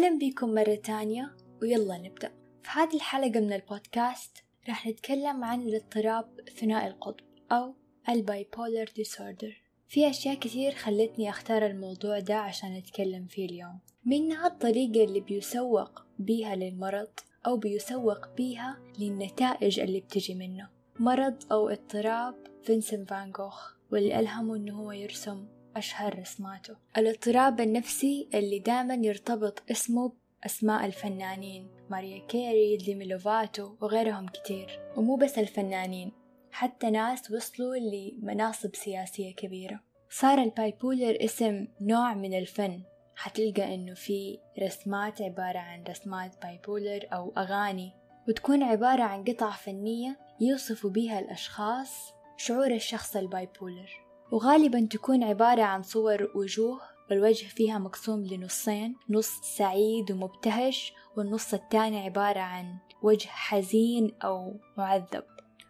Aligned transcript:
أهلا 0.00 0.18
بكم 0.18 0.54
مرة 0.54 0.74
تانية 0.74 1.36
ويلا 1.62 1.98
نبدأ. 1.98 2.32
في 2.62 2.70
هذه 2.70 2.94
الحلقة 2.94 3.40
من 3.40 3.52
البودكاست 3.52 4.44
راح 4.68 4.86
نتكلم 4.86 5.44
عن 5.44 5.60
الاضطراب 5.60 6.40
ثنائي 6.60 6.88
القطب 6.88 7.24
أو 7.52 7.74
ال 8.08 8.18
bipolar 8.18 8.84
disorder 8.96 9.62
في 9.88 10.10
أشياء 10.10 10.34
كثير 10.34 10.72
خلتني 10.72 11.30
أختار 11.30 11.66
الموضوع 11.66 12.18
ده 12.18 12.36
عشان 12.36 12.76
أتكلم 12.76 13.26
فيه 13.26 13.46
اليوم. 13.46 13.78
منها 14.04 14.46
الطريقة 14.46 15.04
اللي 15.04 15.20
بيسوق 15.20 16.02
بيها 16.18 16.56
للمرض 16.56 17.10
أو 17.46 17.56
بيسوق 17.56 18.34
بيها 18.36 18.78
للنتائج 18.98 19.80
اللي 19.80 20.00
بتجي 20.00 20.34
منه. 20.34 20.68
مرض 20.98 21.52
أو 21.52 21.68
اضطراب 21.68 22.34
فينسنت 22.62 23.10
فان 23.10 23.30
جوخ 23.30 23.72
واللي 23.92 24.20
ألهمه 24.20 24.56
إنه 24.56 24.80
هو 24.80 24.92
يرسم 24.92 25.46
أشهر 25.76 26.18
رسماته. 26.18 26.76
الاضطراب 26.98 27.60
النفسي 27.60 28.28
اللي 28.34 28.58
دائما 28.58 28.94
يرتبط 28.94 29.62
اسمه 29.70 30.12
بأسماء 30.46 30.86
الفنانين 30.86 31.68
ماريا 31.90 32.26
كيري 32.26 32.76
ديمي 32.76 33.04
لوفاتو 33.04 33.74
وغيرهم 33.80 34.26
كتير. 34.26 34.80
ومو 34.96 35.16
بس 35.16 35.38
الفنانين 35.38 36.12
حتى 36.52 36.90
ناس 36.90 37.30
وصلوا 37.30 37.76
لمناصب 37.76 38.76
سياسية 38.76 39.34
كبيرة. 39.34 39.80
صار 40.10 40.42
ال 40.42 40.52
bipolar 40.52 41.24
اسم 41.24 41.66
نوع 41.80 42.14
من 42.14 42.38
الفن. 42.38 42.82
حتلقى 43.16 43.74
إنه 43.74 43.94
في 43.94 44.38
رسمات 44.62 45.22
عبارة 45.22 45.58
عن 45.58 45.84
رسمات 45.88 46.42
bipolar 46.42 47.06
أو 47.12 47.32
أغاني. 47.38 47.92
وتكون 48.28 48.62
عبارة 48.62 49.02
عن 49.02 49.24
قطع 49.24 49.50
فنية 49.50 50.18
يوصفوا 50.40 50.90
بها 50.90 51.18
الأشخاص 51.18 52.12
شعور 52.36 52.74
الشخص 52.74 53.16
ال 53.16 53.26
bipolar. 53.26 54.09
وغالبا 54.32 54.86
تكون 54.90 55.24
عبارة 55.24 55.62
عن 55.62 55.82
صور 55.82 56.30
وجوه 56.34 56.80
والوجه 57.10 57.46
فيها 57.46 57.78
مقسوم 57.78 58.24
لنصين 58.24 58.96
نص 59.10 59.40
سعيد 59.56 60.12
ومبتهج 60.12 60.92
والنص 61.16 61.54
الثاني 61.54 61.98
عبارة 62.04 62.40
عن 62.40 62.76
وجه 63.02 63.28
حزين 63.28 64.12
أو 64.24 64.54
معذب. 64.78 65.24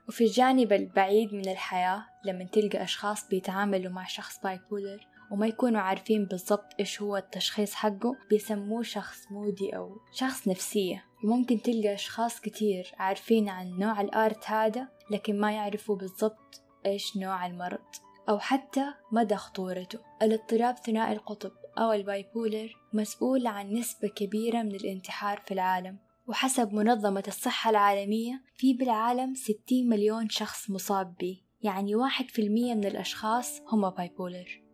وفي 0.08 0.24
الجانب 0.24 0.72
البعيد 0.72 1.34
من 1.34 1.48
الحياة 1.48 2.04
لما 2.24 2.44
تلقى 2.44 2.82
أشخاص 2.82 3.28
بيتعاملوا 3.28 3.92
مع 3.92 4.06
شخص 4.06 4.40
بايبولر 4.42 5.06
وما 5.30 5.46
يكونوا 5.46 5.80
عارفين 5.80 6.24
بالضبط 6.24 6.74
إيش 6.80 7.02
هو 7.02 7.16
التشخيص 7.16 7.74
حقه 7.74 8.16
بيسموه 8.30 8.82
شخص 8.82 9.32
مودي 9.32 9.76
أو 9.76 9.96
شخص 10.12 10.48
نفسية. 10.48 11.04
وممكن 11.24 11.62
تلقى 11.62 11.94
أشخاص 11.94 12.40
كتير 12.40 12.92
عارفين 12.98 13.48
عن 13.48 13.78
نوع 13.78 14.00
الآرت 14.00 14.44
هذا 14.50 14.88
لكن 15.10 15.40
ما 15.40 15.52
يعرفوا 15.52 15.96
بالضبط 15.96 16.62
إيش 16.86 17.16
نوع 17.16 17.46
المرض. 17.46 18.09
أو 18.30 18.38
حتى 18.38 18.84
مدى 19.12 19.36
خطورته. 19.36 19.98
الاضطراب 20.22 20.76
ثنائي 20.76 21.12
القطب 21.12 21.52
أو 21.78 21.92
ال 21.92 22.03
bipolar 22.03 22.76
مسؤول 22.92 23.46
عن 23.46 23.72
نسبة 23.72 24.08
كبيرة 24.08 24.62
من 24.62 24.74
الانتحار 24.74 25.40
في 25.46 25.54
العالم 25.54 25.98
وحسب 26.26 26.72
منظمة 26.72 27.24
الصحة 27.28 27.70
العالمية 27.70 28.42
في 28.56 28.74
بالعالم 28.74 29.34
60 29.34 29.56
مليون 29.70 30.28
شخص 30.28 30.70
مصاب 30.70 31.14
به 31.20 31.40
يعني 31.62 31.94
واحد 31.94 32.28
في 32.28 32.42
المية 32.42 32.74
من 32.74 32.84
الأشخاص 32.84 33.60
هم 33.72 33.90
bipolar. 33.90 34.69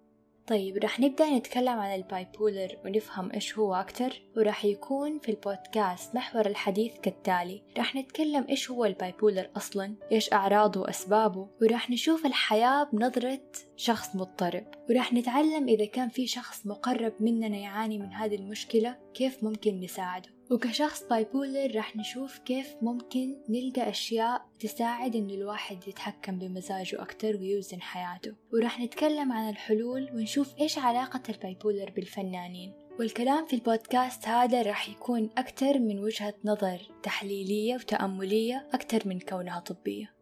طيب 0.47 0.77
رح 0.77 1.01
نبدأ 1.01 1.31
نتكلم 1.31 1.79
عن 1.79 1.95
ال 1.95 2.05
bipolar 2.05 2.77
ونفهم 2.85 3.33
إيش 3.33 3.59
هو 3.59 3.75
أكتر 3.75 4.23
ورح 4.37 4.65
يكون 4.65 5.19
في 5.19 5.29
البودكاست 5.29 6.15
محور 6.15 6.47
الحديث 6.47 6.93
كالتالي. 7.03 7.63
رح 7.79 7.97
نتكلم 7.97 8.47
إيش 8.49 8.71
هو 8.71 8.85
ال 8.85 8.93
bipolar 8.93 9.51
أصلا 9.57 9.95
إيش 10.13 10.33
أعراضه 10.33 10.81
وأسبابه 10.81 11.49
ورح 11.63 11.91
نشوف 11.91 12.27
الحياة 12.27 12.89
بنظرة 12.93 13.41
شخص 13.77 14.17
مضطرب. 14.17 14.65
ورح 14.91 15.13
نتعلم 15.13 15.69
إذا 15.69 15.87
كان 15.87 16.09
في 16.09 16.27
شخص 16.27 16.67
مقرب 16.67 17.13
مننا 17.21 17.57
يعاني 17.57 17.99
من 17.99 18.13
هذه 18.13 18.35
المشكلة 18.35 18.97
كيف 19.15 19.45
ممكن 19.45 19.81
نساعده. 19.81 20.36
وكشخص 20.51 21.03
bipolar 21.03 21.77
راح 21.77 21.97
نشوف 21.97 22.39
كيف 22.39 22.77
ممكن 22.83 23.37
نلقى 23.49 23.91
أشياء 23.91 24.47
تساعد 24.61 25.17
إنه 25.17 25.35
الواحد 25.35 25.89
يتحكم 25.89 26.39
بمزاجه 26.39 27.03
أكتر 27.03 27.37
ويوزن 27.37 27.81
حياته. 27.81 28.35
وراح 28.53 28.81
نتكلم 28.81 29.33
عن 29.33 29.49
الحلول 29.49 30.11
ونشوف 30.15 30.55
إيش 30.61 30.79
علاقة 30.79 31.23
ال 31.29 31.37
bipolar 31.37 31.91
بالفنانين. 31.91 32.73
والكلام 32.99 33.47
في 33.47 33.57
البودكاست 33.57 34.29
هذا 34.29 34.63
راح 34.63 34.89
يكون 34.89 35.31
أكتر 35.39 35.79
من 35.79 35.99
وجهة 35.99 36.35
نظر 36.45 36.81
تحليلية 37.03 37.75
وتأملية 37.75 38.69
أكتر 38.75 39.09
من 39.09 39.21
كونها 39.21 39.61
طبية. 39.61 40.15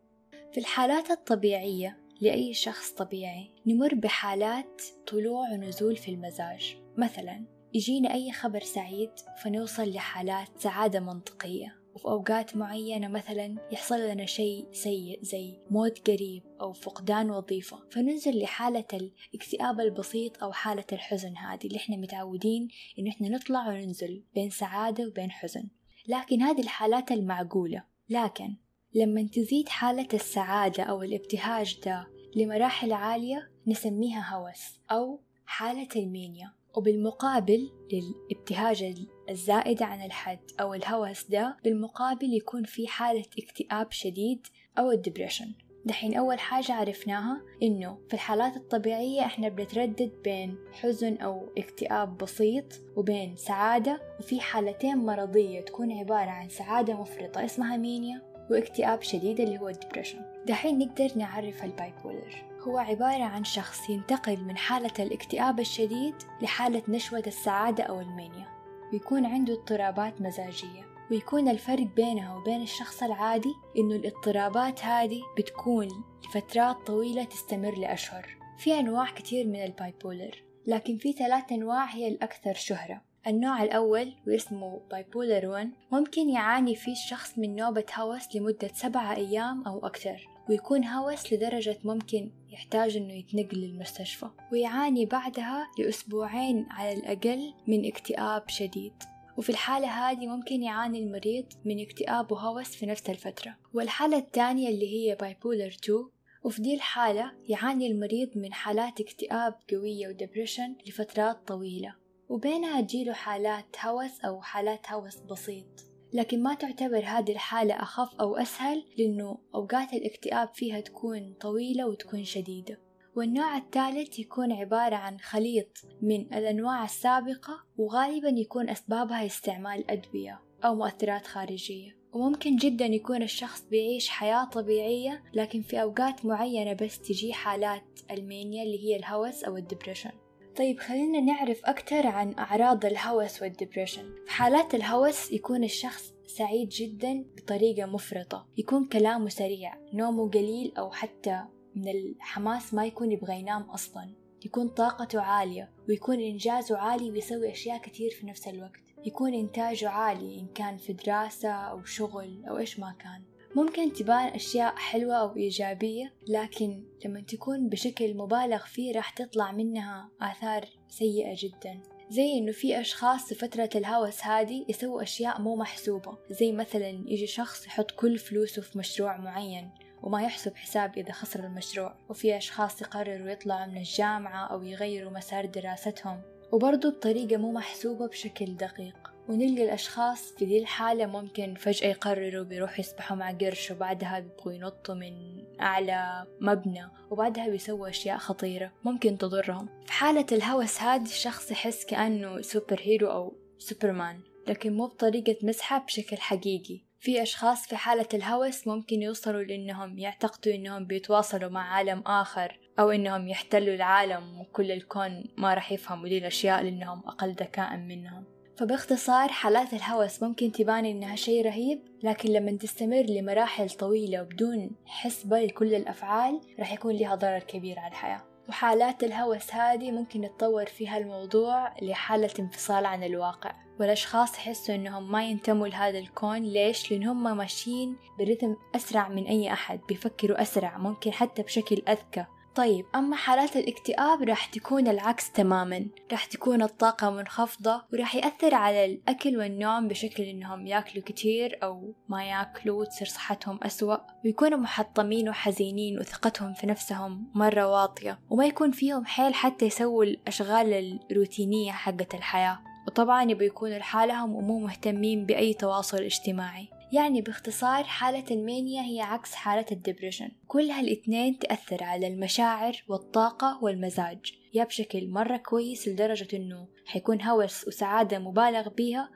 في 0.52 0.60
الحالات 0.60 1.10
الطبيعية 1.10 1.98
لأي 2.20 2.54
شخص 2.54 2.90
طبيعي 2.90 3.50
نمر 3.66 3.94
بحالات 3.94 4.82
طلوع 5.06 5.52
ونزول 5.52 5.96
في 5.96 6.10
المزاج. 6.10 6.76
مثلا 6.96 7.53
يجينا 7.74 8.14
أي 8.14 8.32
خبر 8.32 8.60
سعيد 8.60 9.10
فنوصل 9.42 9.90
لحالات 9.92 10.48
سعادة 10.58 11.00
منطقية. 11.00 11.84
وفي 11.94 12.04
أوقات 12.04 12.56
معينة 12.56 13.08
مثلا 13.08 13.56
يحصل 13.72 14.00
لنا 14.00 14.26
شيء 14.26 14.66
سيء 14.72 15.18
زي 15.22 15.58
موت 15.70 16.10
قريب 16.10 16.42
أو 16.60 16.72
فقدان 16.72 17.30
وظيفة 17.30 17.78
فننزل 17.90 18.42
لحالة 18.42 18.84
الاكتئاب 18.92 19.80
البسيط 19.80 20.42
أو 20.42 20.52
حالة 20.52 20.84
الحزن 20.92 21.36
هذه 21.36 21.66
اللي 21.66 21.76
إحنا 21.76 21.96
متعودين 21.96 22.68
إنه 22.98 23.10
إحنا 23.10 23.28
نطلع 23.28 23.68
وننزل 23.68 24.24
بين 24.34 24.50
سعادة 24.50 25.06
وبين 25.06 25.30
حزن. 25.30 25.68
لكن 26.08 26.42
هذه 26.42 26.60
الحالات 26.60 27.12
المعقولة. 27.12 27.84
لكن 28.08 28.56
لما 28.94 29.22
تزيد 29.32 29.68
حالة 29.68 30.08
السعادة 30.14 30.82
أو 30.82 31.02
الابتهاج 31.02 31.80
ده 31.86 32.06
لمراحل 32.36 32.92
عالية 32.92 33.50
نسميها 33.66 34.34
هوس 34.36 34.80
أو 34.90 35.20
حالة 35.46 35.88
ال 35.96 36.04
mania. 36.04 36.52
وبالمقابل 36.76 37.70
للابتهاج 37.92 38.94
الزائد 39.30 39.82
عن 39.82 40.04
الحد 40.04 40.38
أو 40.60 40.74
الهوس 40.74 41.24
ده 41.24 41.56
بالمقابل 41.64 42.34
يكون 42.34 42.64
في 42.64 42.88
حالة 42.88 43.24
اكتئاب 43.38 43.92
شديد 43.92 44.46
أو 44.78 44.90
ال 44.90 44.95
depression. 44.95 45.52
دحين 45.86 46.14
أول 46.14 46.38
حاجة 46.38 46.72
عرفناها 46.72 47.42
إنه 47.62 47.98
في 48.08 48.14
الحالات 48.14 48.56
الطبيعية 48.56 49.20
إحنا 49.20 49.48
بنتردد 49.48 50.12
بين 50.24 50.56
حزن 50.72 51.16
أو 51.16 51.48
اكتئاب 51.58 52.16
بسيط 52.16 52.64
وبين 52.96 53.36
سعادة 53.36 54.00
وفي 54.20 54.40
حالتين 54.40 54.96
مرضية 54.96 55.60
تكون 55.60 55.92
عبارة 55.92 56.30
عن 56.30 56.48
سعادة 56.48 56.94
مفرطة 57.00 57.44
اسمها 57.44 57.76
mania 57.76 58.22
واكتئاب 58.50 59.02
شديد 59.02 59.40
اللي 59.40 59.58
هو 59.58 59.68
ال 59.68 59.72
depression. 59.72 60.18
دحين 60.46 60.78
نقدر 60.78 61.08
نعرف 61.16 61.64
ال 61.64 61.74
bipolar. 61.74 62.53
هو 62.68 62.78
عبارة 62.78 63.24
عن 63.24 63.44
شخص 63.44 63.90
ينتقل 63.90 64.44
من 64.44 64.56
حالة 64.56 64.92
الاكتئاب 64.98 65.60
الشديد 65.60 66.14
لحالة 66.42 66.82
نشوة 66.88 67.22
السعادة 67.26 67.84
أو 67.84 68.00
ال 68.00 68.09
mania 68.09 68.54
ويكون 68.92 69.26
عنده 69.26 69.52
اضطرابات 69.52 70.20
مزاجية. 70.20 70.94
ويكون 71.10 71.48
الفرق 71.48 71.86
بينها 71.96 72.36
وبين 72.36 72.62
الشخص 72.62 73.02
العادي 73.02 73.54
إنه 73.78 73.94
الاضطرابات 73.94 74.84
هذه 74.84 75.22
بتكون 75.38 75.88
لفترات 76.24 76.76
طويلة 76.86 77.24
تستمر 77.24 77.78
لأشهر. 77.78 78.36
في 78.58 78.78
أنواع 78.80 79.10
كتير 79.10 79.46
من 79.46 79.64
ال 79.64 79.74
bipolar 79.74 80.42
لكن 80.66 80.98
في 80.98 81.12
ثلاث 81.12 81.52
أنواع 81.52 81.84
هي 81.84 82.08
الأكثر 82.08 82.54
شهرة. 82.54 83.02
النوع 83.26 83.62
الأول 83.62 84.14
واسمه 84.26 84.80
bipolar 84.90 85.46
1 85.46 85.70
ممكن 85.92 86.30
يعاني 86.30 86.74
فيه 86.74 86.92
الشخص 86.92 87.38
من 87.38 87.56
نوبة 87.56 87.86
هوس 87.94 88.36
لمدة 88.36 88.70
سبعة 88.74 89.14
أيام 89.14 89.62
أو 89.66 89.86
أكثر. 89.86 90.33
ويكون 90.48 90.84
هوس 90.84 91.32
لدرجة 91.32 91.78
ممكن 91.84 92.30
يحتاج 92.50 92.96
إنه 92.96 93.12
يتنقل 93.12 93.58
للمستشفى 93.58 94.26
ويعاني 94.52 95.06
بعدها 95.06 95.66
لأسبوعين 95.78 96.66
على 96.70 96.92
الأقل 96.92 97.54
من 97.66 97.86
اكتئاب 97.86 98.48
شديد. 98.48 98.92
وفي 99.36 99.50
الحالة 99.50 99.88
هذه 99.88 100.26
ممكن 100.26 100.62
يعاني 100.62 100.98
المريض 100.98 101.44
من 101.64 101.80
اكتئاب 101.80 102.32
وهوس 102.32 102.68
في 102.68 102.86
نفس 102.86 103.10
الفترة. 103.10 103.56
والحالة 103.74 104.18
الثانية 104.18 104.68
اللي 104.68 104.94
هي 104.94 105.14
bipolar 105.14 105.66
2 105.66 106.08
وفي 106.44 106.62
دي 106.62 106.74
الحالة 106.74 107.32
يعاني 107.48 107.86
المريض 107.86 108.28
من 108.36 108.52
حالات 108.52 109.00
اكتئاب 109.00 109.54
قوية 109.70 110.08
و 110.08 110.14
depression 110.14 110.76
لفترات 110.86 111.48
طويلة. 111.48 111.94
وبينها 112.28 112.80
تجيله 112.80 113.12
حالات 113.12 113.76
هوس 113.84 114.20
أو 114.20 114.42
حالات 114.42 114.92
هوس 114.92 115.16
بسيط. 115.16 115.93
لكن 116.14 116.42
ما 116.42 116.54
تعتبر 116.54 117.04
هذه 117.04 117.32
الحالة 117.32 117.74
أخف 117.74 118.14
أو 118.20 118.36
أسهل 118.36 118.84
لأنه 118.98 119.38
أوقات 119.54 119.92
الاكتئاب 119.92 120.48
فيها 120.54 120.80
تكون 120.80 121.34
طويلة 121.40 121.88
وتكون 121.88 122.24
شديدة. 122.24 122.80
والنوع 123.16 123.56
الثالث 123.56 124.18
يكون 124.18 124.52
عبارة 124.52 124.96
عن 124.96 125.18
خليط 125.18 125.78
من 126.02 126.34
الأنواع 126.34 126.84
السابقة 126.84 127.64
وغالبا 127.76 128.28
يكون 128.28 128.70
أسبابها 128.70 129.26
استعمال 129.26 129.90
أدوية 129.90 130.40
أو 130.64 130.74
مؤثرات 130.74 131.26
خارجية. 131.26 131.96
وممكن 132.12 132.56
جدا 132.56 132.86
يكون 132.86 133.22
الشخص 133.22 133.64
بيعيش 133.70 134.08
حياة 134.08 134.44
طبيعية 134.44 135.22
لكن 135.34 135.62
في 135.62 135.82
أوقات 135.82 136.26
معينة 136.26 136.72
بس 136.72 137.00
تجي 137.00 137.32
حالات 137.32 138.00
ال 138.10 138.19
mania 138.19 138.62
اللي 138.62 138.84
هي 138.84 138.96
الهوس 138.96 139.44
أو 139.44 139.56
ال 139.56 139.62
depression. 139.62 140.23
طيب 140.56 140.80
خلينا 140.80 141.20
نعرف 141.20 141.64
أكثر 141.64 142.06
عن 142.06 142.34
أعراض 142.38 142.84
الهوس 142.84 143.42
وال 143.42 143.54
depression 143.54 144.14
في 144.26 144.30
حالات 144.30 144.74
الهوس 144.74 145.32
يكون 145.32 145.64
الشخص 145.64 146.14
سعيد 146.26 146.68
جدا 146.68 147.24
بطريقة 147.36 147.86
مفرطة. 147.86 148.46
يكون 148.56 148.88
كلامه 148.88 149.28
سريع 149.28 149.74
نومه 149.92 150.30
قليل 150.30 150.72
أو 150.78 150.90
حتى 150.90 151.44
من 151.74 151.88
الحماس 151.88 152.74
ما 152.74 152.86
يكون 152.86 153.12
يبغى 153.12 153.38
ينام 153.38 153.62
أصلا. 153.62 154.10
يكون 154.44 154.68
طاقته 154.68 155.20
عالية 155.20 155.70
ويكون 155.88 156.20
إنجازه 156.20 156.78
عالي 156.78 157.10
ويسوي 157.10 157.50
أشياء 157.52 157.78
كتير 157.78 158.10
في 158.10 158.26
نفس 158.26 158.48
الوقت. 158.48 158.80
يكون 159.06 159.34
إنتاجه 159.34 159.88
عالي 159.88 160.40
إن 160.40 160.46
كان 160.54 160.76
في 160.76 160.92
دراسة 160.92 161.50
أو 161.50 161.84
شغل 161.84 162.44
أو 162.48 162.58
إيش 162.58 162.80
ما 162.80 162.94
كان. 162.98 163.22
ممكن 163.54 163.92
تبان 163.92 164.28
أشياء 164.28 164.76
حلوة 164.76 165.14
أو 165.14 165.36
إيجابية 165.36 166.12
لكن 166.28 166.84
لما 167.04 167.20
تكون 167.20 167.68
بشكل 167.68 168.14
مبالغ 168.16 168.64
فيه 168.66 168.92
راح 168.92 169.10
تطلع 169.10 169.52
منها 169.52 170.10
آثار 170.20 170.64
سيئة 170.88 171.34
جدا. 171.38 171.82
زي 172.10 172.38
إنه 172.38 172.52
في 172.52 172.80
أشخاص 172.80 173.28
في 173.28 173.34
فترة 173.34 173.70
الهوس 173.74 174.24
هذه 174.24 174.64
يسووا 174.68 175.02
أشياء 175.02 175.40
مو 175.40 175.56
محسوبة 175.56 176.18
زي 176.30 176.52
مثلا 176.52 176.88
يجي 176.88 177.26
شخص 177.26 177.66
يحط 177.66 177.90
كل 177.90 178.18
فلوسه 178.18 178.62
في 178.62 178.78
مشروع 178.78 179.16
معين 179.16 179.70
وما 180.02 180.22
يحسب 180.22 180.56
حساب 180.56 180.98
إذا 180.98 181.12
خسر 181.12 181.44
المشروع 181.44 181.96
وفي 182.08 182.36
أشخاص 182.36 182.82
يقرروا 182.82 183.30
يطلعوا 183.30 183.66
من 183.66 183.76
الجامعة 183.76 184.46
أو 184.46 184.62
يغيروا 184.62 185.12
مسار 185.12 185.46
دراستهم 185.46 186.22
وبرضو 186.52 186.90
بطريقة 186.90 187.36
مو 187.36 187.52
محسوبة 187.52 188.06
بشكل 188.06 188.56
دقيق. 188.56 189.13
ونلقى 189.28 189.64
الأشخاص 189.64 190.32
في 190.32 190.44
ذي 190.44 190.58
الحالة 190.58 191.06
ممكن 191.06 191.54
فجأة 191.54 191.88
يقرروا 191.88 192.44
بيروحوا 192.44 192.80
يسبحوا 192.80 193.16
مع 193.16 193.30
قرش 193.30 193.70
وبعدها 193.70 194.20
بيبغوا 194.20 194.52
ينطوا 194.52 194.94
من 194.94 195.44
أعلى 195.60 196.26
مبنى 196.40 196.88
وبعدها 197.10 197.48
بيسووا 197.48 197.88
أشياء 197.88 198.18
خطيرة 198.18 198.72
ممكن 198.84 199.18
تضرهم. 199.18 199.68
في 199.86 199.92
حالة 199.92 200.26
الهوس 200.32 200.80
هذا 200.80 201.02
الشخص 201.02 201.50
يحس 201.50 201.84
كأنه 201.84 202.40
superhero 202.40 203.10
أو 203.10 203.36
سوبرمان 203.58 204.20
لكن 204.48 204.72
مو 204.72 204.86
بطريقة 204.86 205.36
مزحة 205.42 205.84
بشكل 205.84 206.16
حقيقي. 206.16 206.80
في 207.00 207.22
أشخاص 207.22 207.66
في 207.66 207.76
حالة 207.76 208.08
الهوس 208.14 208.66
ممكن 208.66 209.02
يوصلوا 209.02 209.42
لأنهم 209.42 209.98
يعتقدوا 209.98 210.54
أنهم 210.54 210.86
بيتواصلوا 210.86 211.50
مع 211.50 211.74
عالم 211.74 212.02
آخر 212.06 212.58
أو 212.78 212.90
أنهم 212.90 213.28
يحتلوا 213.28 213.74
العالم 213.74 214.40
وكل 214.40 214.72
الكون 214.72 215.24
ما 215.38 215.54
راح 215.54 215.72
يفهموا 215.72 216.08
دي 216.08 216.18
الأشياء 216.18 216.62
لأنهم 216.62 217.02
أقل 217.06 217.32
ذكاء 217.32 217.76
منهم. 217.76 218.33
فباختصار 218.56 219.28
حالات 219.28 219.72
الهوس 219.72 220.22
ممكن 220.22 220.52
تبان 220.52 220.84
إنها 220.84 221.16
شيء 221.16 221.44
رهيب 221.44 221.80
لكن 222.02 222.28
لما 222.28 222.52
تستمر 222.52 223.02
لمراحل 223.02 223.70
طويلة 223.70 224.22
وبدون 224.22 224.70
حسبة 224.86 225.40
لكل 225.40 225.74
الأفعال 225.74 226.40
راح 226.58 226.72
يكون 226.72 226.94
لها 226.94 227.14
ضرر 227.14 227.38
كبير 227.38 227.78
على 227.78 227.90
الحياة. 227.90 228.20
وحالات 228.48 229.04
الهوس 229.04 229.54
هذه 229.54 229.90
ممكن 229.90 230.24
يتطور 230.24 230.66
فيها 230.66 230.98
الموضوع 230.98 231.74
لحالة 231.82 232.30
انفصال 232.38 232.86
عن 232.86 233.04
الواقع. 233.04 233.52
والأشخاص 233.80 234.34
يحسوا 234.34 234.74
إنهم 234.74 235.12
ما 235.12 235.24
ينتموا 235.24 235.68
لهذا 235.68 235.98
الكون. 235.98 236.42
ليش؟ 236.42 236.92
لأن 236.92 237.06
هم 237.06 237.36
ماشيين 237.36 237.96
برتم 238.18 238.56
أسرع 238.74 239.08
من 239.08 239.26
أي 239.26 239.52
أحد 239.52 239.80
بيفكروا 239.88 240.42
أسرع 240.42 240.78
ممكن 240.78 241.12
حتى 241.12 241.42
بشكل 241.42 241.82
أذكى. 241.88 242.24
طيب 242.54 242.86
أما 242.94 243.16
حالات 243.16 243.56
الاكتئاب 243.56 244.22
راح 244.22 244.46
تكون 244.46 244.88
العكس 244.88 245.32
تماما. 245.32 245.86
راح 246.12 246.24
تكون 246.24 246.62
الطاقة 246.62 247.10
منخفضة 247.10 247.82
وراح 247.92 248.14
يأثر 248.14 248.54
على 248.54 248.84
الأكل 248.84 249.36
والنوم 249.36 249.88
بشكل 249.88 250.22
إنهم 250.22 250.66
يأكلوا 250.66 251.04
كتير 251.04 251.58
أو 251.62 251.94
ما 252.08 252.24
يأكلوا 252.24 252.80
وتصير 252.80 253.08
صحتهم 253.08 253.58
أسوأ. 253.62 253.96
ويكونوا 254.24 254.58
محطمين 254.58 255.28
وحزينين 255.28 255.98
وثقتهم 255.98 256.54
في 256.54 256.66
نفسهم 256.66 257.30
مرة 257.34 257.66
واطية. 257.66 258.18
وما 258.30 258.46
يكون 258.46 258.70
فيهم 258.70 259.04
حيل 259.04 259.34
حتى 259.34 259.66
يسووا 259.66 260.04
الأشغال 260.04 261.00
الروتينية 261.10 261.72
حقة 261.72 262.08
الحياة. 262.14 262.58
وطبعا 262.86 263.22
يبقوا 263.22 263.46
يكونوا 263.46 263.78
لحالهم 263.78 264.34
ومو 264.34 264.58
مهتمين 264.58 265.26
بأي 265.26 265.54
تواصل 265.54 265.98
اجتماعي. 265.98 266.68
يعني 266.94 267.20
باختصار 267.20 267.84
حالة 267.84 268.24
المانيا 268.30 268.82
هي 268.82 269.00
عكس 269.00 269.34
حالة 269.34 269.66
الدبريشن. 269.72 270.30
كل 270.46 270.70
هالاثنين 270.70 271.38
تأثر 271.38 271.84
على 271.84 272.06
المشاعر 272.06 272.84
والطاقة 272.88 273.58
والمزاج. 273.62 274.32
يا 274.54 274.64
بشكل 274.64 275.08
مرة 275.08 275.36
كويس 275.36 275.88
لدرجة 275.88 276.36
إنه 276.36 276.68
حيكون 276.86 277.22
هوس 277.22 277.68
وسعادة 277.68 278.18
مبالغ 278.18 278.68
بيها 278.68 279.10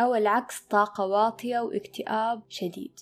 أو 0.00 0.14
العكس 0.14 0.60
طاقة 0.60 1.06
واطية 1.06 1.58
واكتئاب 1.58 2.42
شديد. 2.48 3.00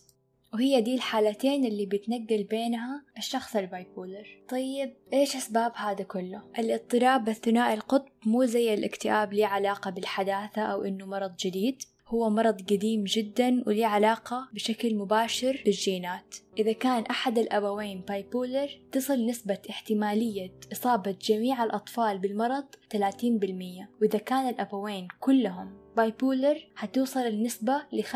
وهي 0.54 0.80
دي 0.80 0.94
الحالتين 0.94 1.64
اللي 1.64 1.86
بتنقل 1.86 2.44
بينها 2.44 3.04
الشخص 3.18 3.56
ال 3.56 3.66
bipolar. 3.66 4.42
طيب 4.48 4.96
إيش 5.12 5.36
أسباب 5.36 5.72
هذا 5.76 6.04
كله؟ 6.04 6.42
الاضطراب 6.58 7.28
الثنائي 7.28 7.74
القطب 7.74 8.12
مو 8.26 8.44
زي 8.44 8.74
الاكتئاب 8.74 9.32
ليه 9.32 9.46
علاقة 9.46 9.90
بالحداثة 9.90 10.62
أو 10.62 10.82
إنه 10.82 11.06
مرض 11.06 11.36
جديد؟ 11.36 11.82
هو 12.08 12.30
مرض 12.30 12.60
قديم 12.60 13.04
جدا 13.04 13.62
وليه 13.66 13.86
علاقة 13.86 14.48
بشكل 14.52 14.94
مباشر 14.94 15.62
بالجينات. 15.64 16.34
إذا 16.58 16.72
كان 16.72 17.02
أحد 17.02 17.38
الأبوين 17.38 18.00
bipolar 18.08 18.80
تصل 18.92 19.26
نسبة 19.26 19.58
احتمالية 19.70 20.52
إصابة 20.72 21.16
جميع 21.22 21.64
الأطفال 21.64 22.18
بالمرض 22.18 22.64
30% 22.96 22.96
وإذا 24.02 24.18
كان 24.18 24.48
الأبوين 24.48 25.08
كلهم 25.20 25.76
bipolar 25.96 26.68
هتوصل 26.76 27.20
النسبة 27.20 27.82
ل 27.92 28.02
75% 28.02 28.12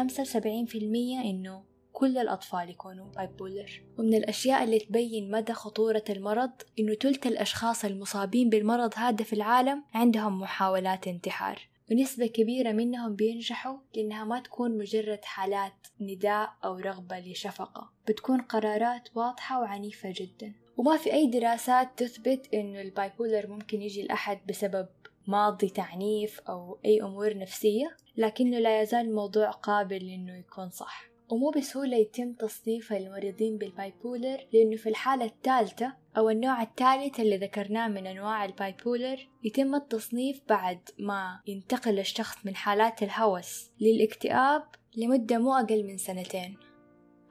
إنه 1.25 1.63
كل 1.93 2.19
الأطفال 2.19 2.71
يكونوا 2.71 3.07
bipolar 3.17 3.83
ومن 3.99 4.15
الأشياء 4.15 4.65
اللي 4.65 4.79
تبين 4.79 5.31
مدى 5.31 5.53
خطورة 5.53 6.05
المرض 6.11 6.51
إنه 6.79 6.95
تلت 6.95 7.27
الأشخاص 7.27 7.85
المصابين 7.85 8.49
بالمرض 8.51 8.93
هذا 8.97 9.25
في 9.25 9.33
العالم 9.33 9.85
عندهم 9.95 10.41
محاولات 10.41 11.09
انتحار. 11.09 11.72
ونسبة 11.91 12.27
كبيرة 12.27 12.73
منهم 12.73 13.15
بينجحوا 13.15 13.79
لأنها 13.97 14.25
ما 14.25 14.41
تكون 14.41 14.79
مجرد 14.79 15.25
حالات 15.25 15.87
نداء 16.01 16.53
أو 16.65 16.77
رغبة 16.77 17.19
لشفقة. 17.19 17.93
بتكون 18.09 18.41
قرارات 18.41 19.09
واضحة 19.15 19.61
وعنيفة 19.61 20.13
جدا. 20.17 20.55
وما 20.77 20.97
في 20.97 21.13
أي 21.13 21.27
دراسات 21.27 21.89
تثبت 21.97 22.55
إنه 22.55 22.81
ال 22.81 22.89
bipolar 22.89 23.47
ممكن 23.47 23.83
يجي 23.83 24.03
لأحد 24.03 24.41
بسبب 24.49 24.89
ماضي 25.27 25.69
تعنيف 25.69 26.41
أو 26.41 26.79
أي 26.85 27.03
أمور 27.03 27.39
نفسية 27.39 27.97
لكنه 28.17 28.59
لا 28.59 28.83
يزال 28.83 29.07
الموضوع 29.07 29.51
قابل 29.51 30.09
إنه 30.09 30.39
يكون 30.39 30.71
صح. 30.71 31.12
ومو 31.33 31.51
بسهولة 31.51 31.97
يتم 31.97 32.33
تصنيف 32.33 32.93
المريضين 32.93 33.59
بال 33.59 33.77
bipolar 33.77 34.39
لأنه 34.53 34.77
في 34.77 34.89
الحالة 34.89 35.25
الثالثة 35.25 35.93
أو 36.17 36.31
النوع 36.31 36.63
الثالث 36.63 37.21
اللي 37.21 37.37
ذكرناه 37.37 37.89
من 37.89 38.07
أنواع 38.07 38.45
ال 38.45 38.55
bipolar 38.55 39.29
يتم 39.45 39.75
التصنيف 39.75 40.41
بعد 40.49 40.79
ما 40.99 41.41
ينتقل 41.47 41.99
الشخص 41.99 42.47
من 42.47 42.57
حالات 42.57 43.03
الهوس 43.03 43.71
للاكتئاب 43.81 44.63
لمدة 44.97 45.39
مو 45.39 45.55
أقل 45.55 45.87
من 45.87 45.97
سنتين. 45.97 46.72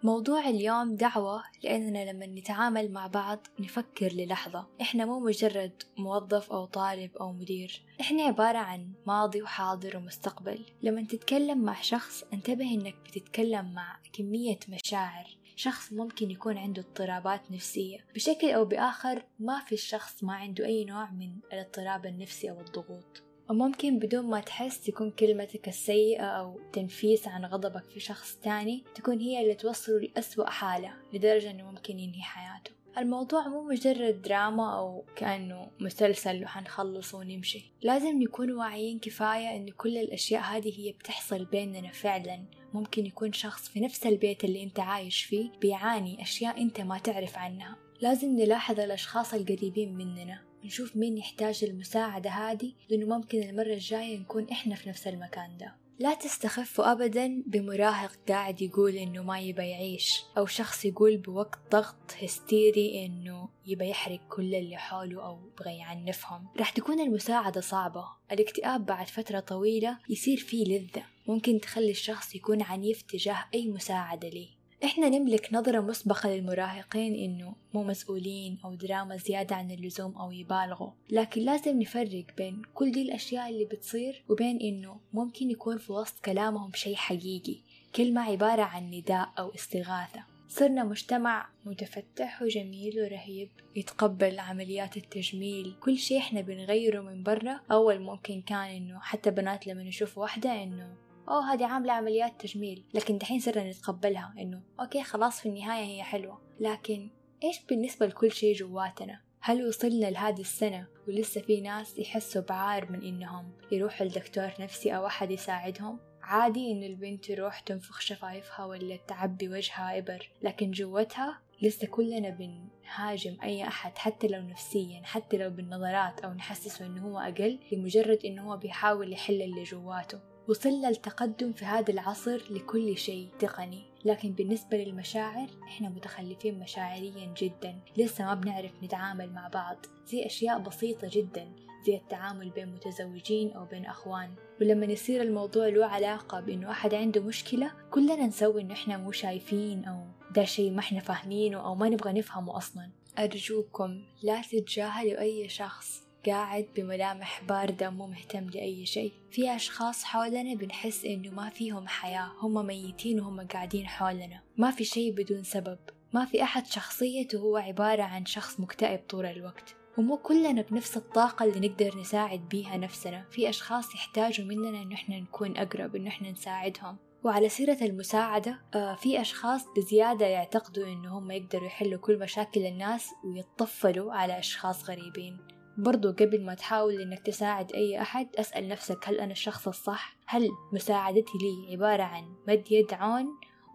موضوع 0.04 0.50
اليوم 0.50 0.96
دعوة 0.96 1.44
لأننا 1.64 2.12
لما 2.12 2.26
نتعامل 2.26 2.92
مع 2.92 3.08
بعض 3.08 3.48
نفكر 3.60 4.14
للحظة. 4.14 4.68
إحنا 4.82 5.06
مو 5.06 5.20
مجرد 5.20 5.84
موظف 5.98 6.52
أو 6.52 6.66
طالب 6.66 7.18
أو 7.18 7.34
مدير. 7.34 7.82
إحنا 8.02 8.24
عبارة 8.24 8.58
عن 8.58 8.92
ماضي 9.08 9.42
وحاضر 9.42 9.98
ومستقبل. 9.98 10.66
لما 10.82 11.02
تتكلم 11.02 11.64
مع 11.64 11.82
شخص 11.82 12.24
انتبه 12.34 12.66
إنك 12.66 12.96
بتتكلم 13.06 13.74
مع 13.74 14.00
كمية 14.14 14.60
مشاعر. 14.70 15.38
شخص 15.56 15.94
ممكن 15.94 16.32
يكون 16.32 16.58
عنده 16.58 16.82
اضطرابات 16.82 17.52
نفسية. 17.52 18.06
بشكل 18.16 18.50
أو 18.50 18.66
بآخر 18.66 19.26
ما 19.40 19.60
في 19.60 19.76
الشخص 19.76 20.24
ما 20.24 20.34
عنده 20.34 20.66
أي 20.66 20.86
نوع 20.86 21.12
من 21.12 21.32
الاضطراب 21.54 22.06
النفسي 22.06 22.52
أو 22.52 22.60
الضغوط. 22.60 23.24
وممكن 23.52 24.00
بدون 24.00 24.26
ما 24.26 24.40
تحس 24.40 24.82
تكون 24.82 25.12
كلمتك 25.12 25.68
السيئة 25.68 26.26
أو 26.26 26.60
تنفيس 26.74 27.28
عن 27.28 27.46
غضبك 27.46 27.84
في 27.90 28.00
شخص 28.00 28.36
تاني 28.44 28.84
تكون 28.96 29.20
هي 29.20 29.42
اللي 29.42 29.56
توصله 29.56 30.00
لأسوأ 30.00 30.50
حالة 30.50 30.94
لدرجة 31.14 31.52
أنه 31.52 31.72
ممكن 31.72 32.00
ينهي 32.00 32.22
حياته. 32.22 32.72
الموضوع 32.98 33.48
مو 33.48 33.64
مجرد 33.64 34.22
دراما 34.22 34.78
أو 34.78 35.06
كأنه 35.16 35.68
مسلسل 35.80 36.44
وحنخلص 36.44 37.16
ونمشي. 37.16 37.72
لازم 37.82 38.22
نكون 38.22 38.52
واعيين 38.52 39.00
كفاية 39.00 39.56
أن 39.56 39.70
كل 39.70 39.98
الأشياء 39.98 40.42
هذه 40.42 40.80
هي 40.80 40.92
بتحصل 40.92 41.46
بيننا 41.46 41.92
فعلا. 41.92 42.44
ممكن 42.74 43.06
يكون 43.06 43.34
شخص 43.34 43.70
في 43.70 43.80
نفس 43.80 44.06
البيت 44.06 44.44
اللي 44.44 44.64
أنت 44.64 44.80
عايش 44.80 45.24
فيه 45.24 45.52
بيعاني 45.62 46.22
أشياء 46.22 46.62
أنت 46.62 46.82
ما 46.82 46.98
تعرف 46.98 47.38
عنها. 47.38 47.76
لازم 48.02 48.40
نلاحظ 48.40 48.80
الأشخاص 48.80 49.34
القريبين 49.34 49.96
مننا. 49.96 50.51
نشوف 50.66 50.96
مين 50.96 51.18
يحتاج 51.18 51.64
المساعدة 51.64 52.30
هذه 52.30 52.74
لأنه 52.90 53.18
ممكن 53.18 53.44
المرة 53.44 53.74
الجاية 53.74 54.20
نكون 54.20 54.50
إحنا 54.50 54.76
في 54.76 54.90
نفس 54.90 55.08
المكان 55.08 55.58
ده. 55.58 55.76
لا 56.00 56.14
تستخفوا 56.14 56.92
أبدا 56.92 57.44
بمراهق 57.48 58.12
قاعد 58.28 58.62
يقول 58.62 58.96
إنه 58.96 59.24
ما 59.24 59.40
يبى 59.40 59.62
يعيش 59.62 60.24
أو 60.38 60.46
شخص 60.46 60.86
يقول 60.86 61.18
بوقت 61.18 61.60
ضغط 61.72 62.12
هستيري 62.24 63.06
إنه 63.06 63.50
يبى 63.66 63.90
يحرق 63.90 64.20
كل 64.30 64.56
اللي 64.56 64.78
حوله 64.78 65.26
أو 65.26 65.40
يبغى 65.48 65.78
يعنفهم. 65.78 66.48
راح 66.58 66.70
تكون 66.70 67.00
المساعدة 67.00 67.62
صعبة. 67.62 68.06
الاكتئاب 68.32 68.86
بعد 68.86 69.08
فترة 69.08 69.40
طويلة 69.40 69.98
يصير 70.10 70.38
فيه 70.38 70.66
لذة. 70.66 71.04
ممكن 71.28 71.60
تخلي 71.60 71.92
الشخص 71.92 72.36
يكون 72.36 72.62
عنيف 72.62 73.02
تجاه 73.02 73.46
أي 73.54 73.68
مساعدة 73.68 74.30
ليه. 74.30 74.61
إحنا 74.84 75.10
نملك 75.10 75.54
نظرة 75.54 75.80
مسبقة 75.80 76.30
للمراهقين 76.30 77.16
إنه 77.16 77.56
مو 77.74 77.84
مسؤولين 77.84 78.58
أو 78.66 78.76
دراما 78.76 79.18
زيادة 79.18 79.56
عن 79.56 79.72
اللزوم 79.72 80.18
أو 80.18 80.32
يبالغوا 80.32 80.92
لكن 81.10 81.42
لازم 81.42 81.82
نفرق 81.82 82.26
بين 82.38 82.62
كل 82.74 82.92
دي 82.92 83.02
الأشياء 83.02 83.50
اللي 83.50 83.66
بتصير 83.66 84.24
وبين 84.30 84.60
إنه 84.62 85.00
ممكن 85.14 85.50
يكون 85.52 85.78
في 85.78 85.92
وسط 85.92 86.26
كلامهم 86.26 86.72
شيء 86.74 86.96
حقيقي 86.96 87.56
كلمة 87.96 88.22
عبارة 88.22 88.62
عن 88.62 88.92
نداء 88.92 89.30
أو 89.40 89.50
استغاثة. 89.56 90.24
صرنا 90.50 90.84
مجتمع 90.84 91.50
متفتح 91.66 92.42
وجميل 92.42 93.02
ورهيب 93.02 93.50
يتقبل 93.76 94.40
عمليات 94.40 94.98
التجميل 94.98 95.76
كل 95.80 95.98
شيء 95.98 96.18
إحنا 96.18 96.42
بنغيره 96.42 97.02
من 97.02 97.24
برا. 97.24 97.60
أول 97.72 98.00
ممكن 98.00 98.42
كان 98.42 98.58
إنه 98.58 99.00
حتى 99.00 99.32
بنات 99.32 99.68
لما 99.68 99.84
يشوفوا 99.84 100.24
واحدة 100.24 100.64
إنه 100.64 100.96
أوه 101.32 101.54
هذه 101.54 101.66
عاملة 101.66 101.94
عمليات 101.94 102.42
تجميل. 102.42 102.86
لكن 102.94 103.18
دحين 103.18 103.40
صرنا 103.40 103.70
نتقبلها 103.70 104.34
إنه 104.40 104.62
أوكي 104.80 105.04
خلاص 105.04 105.40
في 105.40 105.50
النهاية 105.50 105.86
هي 105.86 106.04
حلوة. 106.04 106.42
لكن 106.60 107.10
إيش 107.44 107.66
بالنسبة 107.70 108.06
لكل 108.06 108.32
شيء 108.32 108.56
جواتنا؟ 108.56 109.22
هل 109.40 109.68
وصلنا 109.68 110.12
لهذه 110.12 110.42
السنة 110.42 110.88
ولسه 111.08 111.42
في 111.42 111.62
ناس 111.62 112.00
يحسوا 112.00 112.42
بعار 112.42 112.92
من 112.92 113.04
إنهم 113.04 113.52
يروحوا 113.72 114.08
لدكتور 114.08 114.52
نفسي 114.60 114.96
أو 114.96 115.06
أحد 115.06 115.32
يساعدهم؟ 115.32 116.00
عادي 116.22 116.72
إن 116.72 116.84
البنت 116.84 117.32
تروح 117.32 117.60
تنفخ 117.60 118.00
شفايفها 118.00 118.66
ولا 118.66 118.96
تعبي 119.08 119.50
وجهها 119.50 119.98
إبر 119.98 120.32
لكن 120.42 120.72
جوتها 120.72 121.42
لسه 121.62 121.88
كلنا 121.88 122.30
بنهاجم 122.30 123.38
أي 123.44 123.68
أحد 123.68 123.98
حتى 123.98 124.28
لو 124.28 124.42
نفسيا 124.42 125.02
حتى 125.04 125.38
لو 125.38 125.50
بالنظرات 125.50 126.20
أو 126.20 126.34
نحسسه 126.34 126.86
إنه 126.86 127.08
هو 127.08 127.20
أقل 127.20 127.60
لمجرد 127.72 128.20
إنه 128.26 128.52
هو 128.52 128.58
بيحاول 128.58 129.14
يحل 129.14 129.42
اللي 129.42 129.64
جواته. 129.64 130.31
وصلنا 130.48 130.90
التقدم 130.90 131.54
في 131.54 131.66
هذا 131.66 131.94
العصر 131.94 132.44
لكل 132.50 132.98
شيء 132.98 133.30
تقني. 133.40 133.82
لكن 134.06 134.32
بالنسبة 134.32 134.78
للمشاعر 134.78 135.48
إحنا 135.64 135.90
متخلفين 135.90 136.60
مشاعريا 136.60 137.34
جدا. 137.38 137.80
لسه 137.98 138.26
ما 138.26 138.34
بنعرف 138.34 138.72
نتعامل 138.84 139.34
مع 139.34 139.48
بعض. 139.48 139.78
زي 140.06 140.26
أشياء 140.26 140.60
بسيطة 140.60 141.10
جدا 141.12 141.52
زي 141.88 141.96
التعامل 141.96 142.50
بين 142.50 142.68
متزوجين 142.68 143.52
أو 143.52 143.66
بين 143.66 143.86
أخوان. 143.86 144.30
ولما 144.62 144.86
يصير 144.86 145.22
الموضوع 145.22 145.68
له 145.68 145.86
علاقة 145.86 146.40
بإنه 146.40 146.72
أحد 146.72 146.94
عنده 146.94 147.22
مشكلة 147.22 147.72
كلنا 147.92 148.26
نسوي 148.26 148.62
إنه 148.62 148.74
إحنا 148.74 148.98
مو 148.98 149.12
شايفين 149.12 149.86
أو 149.86 150.04
ده 150.36 150.44
شيء 150.44 150.72
ما 150.72 150.80
إحنا 150.80 151.00
فاهمينه 151.00 151.66
أو 151.66 151.76
ما 151.76 151.90
نبغى 151.90 152.14
نفهمه 152.14 152.58
أصلا. 152.58 152.90
أرجوكم 153.20 154.02
لا 154.24 154.42
تتجاهلوا 154.42 155.20
أي 155.20 155.50
شخص. 155.50 156.11
قاعد 156.26 156.68
بملامح 156.76 157.44
باردة 157.44 157.90
مو 157.90 158.08
مهتم 158.08 158.50
لأي 158.50 158.86
شيء. 158.86 159.14
في 159.32 159.56
أشخاص 159.56 160.04
حولنا 160.04 160.56
بنحس 160.56 161.06
إنه 161.06 161.32
ما 161.32 161.50
فيهم 161.50 161.88
حياة. 161.88 162.32
هم 162.40 162.66
ميتين 162.66 163.20
وهم 163.20 163.48
قاعدين 163.48 163.88
حولنا. 163.88 164.42
ما 164.58 164.72
في 164.72 164.84
شيء 164.84 165.12
بدون 165.14 165.44
سبب. 165.44 165.78
ما 166.14 166.26
في 166.26 166.44
أحد 166.44 166.66
شخصيته 166.66 167.40
هو 167.40 167.58
عبارة 167.58 168.04
عن 168.04 168.26
شخص 168.26 168.60
مكتئب 168.60 169.00
طول 169.10 169.26
الوقت. 169.26 169.76
ومو 169.98 170.18
كلنا 170.18 170.62
بنفس 170.62 170.98
الطاقة 170.98 171.46
اللي 171.46 171.68
نقدر 171.68 172.00
نساعد 172.00 172.50
بيها 172.50 172.78
نفسنا. 172.78 173.26
في 173.32 173.50
أشخاص 173.50 173.96
يحتاجوا 173.96 174.46
مننا 174.46 174.82
إنه 174.82 174.96
إحنا 174.96 175.20
نكون 175.20 175.58
أقرب 175.58 175.96
إنه 175.96 176.10
إحنا 176.10 176.32
نساعدهم. 176.32 176.98
وعلى 177.24 177.50
سيرة 177.50 177.78
المساعدة 177.82 178.62
آه 178.76 178.96
في 178.96 179.22
أشخاص 179.22 179.66
بزيادة 179.78 180.26
يعتقدوا 180.26 180.88
إنه 180.88 181.18
هم 181.18 181.32
يقدروا 181.32 181.66
يحلوا 181.66 182.00
كل 182.00 182.20
مشاكل 182.20 182.66
الناس 182.66 183.10
ويتطفلوا 183.26 184.14
على 184.14 184.40
أشخاص 184.40 184.90
غريبين. 184.90 185.38
برضو 185.78 186.12
قبل 186.12 186.46
ما 186.46 186.54
تحاول 186.54 187.02
إنك 187.02 187.20
تساعد 187.20 187.72
أي 187.74 188.02
أحد 188.02 188.28
أسأل 188.36 188.68
نفسك 188.68 188.98
هل 189.10 189.20
أنا 189.20 189.32
الشخص 189.32 189.68
الصح؟ 189.68 190.18
هل 190.26 190.50
مساعدتي 190.74 191.38
لي 191.42 191.74
عبارة 191.74 192.04
عن 192.04 192.36
مد 192.48 192.72
يد 192.72 192.94
عون 192.94 193.26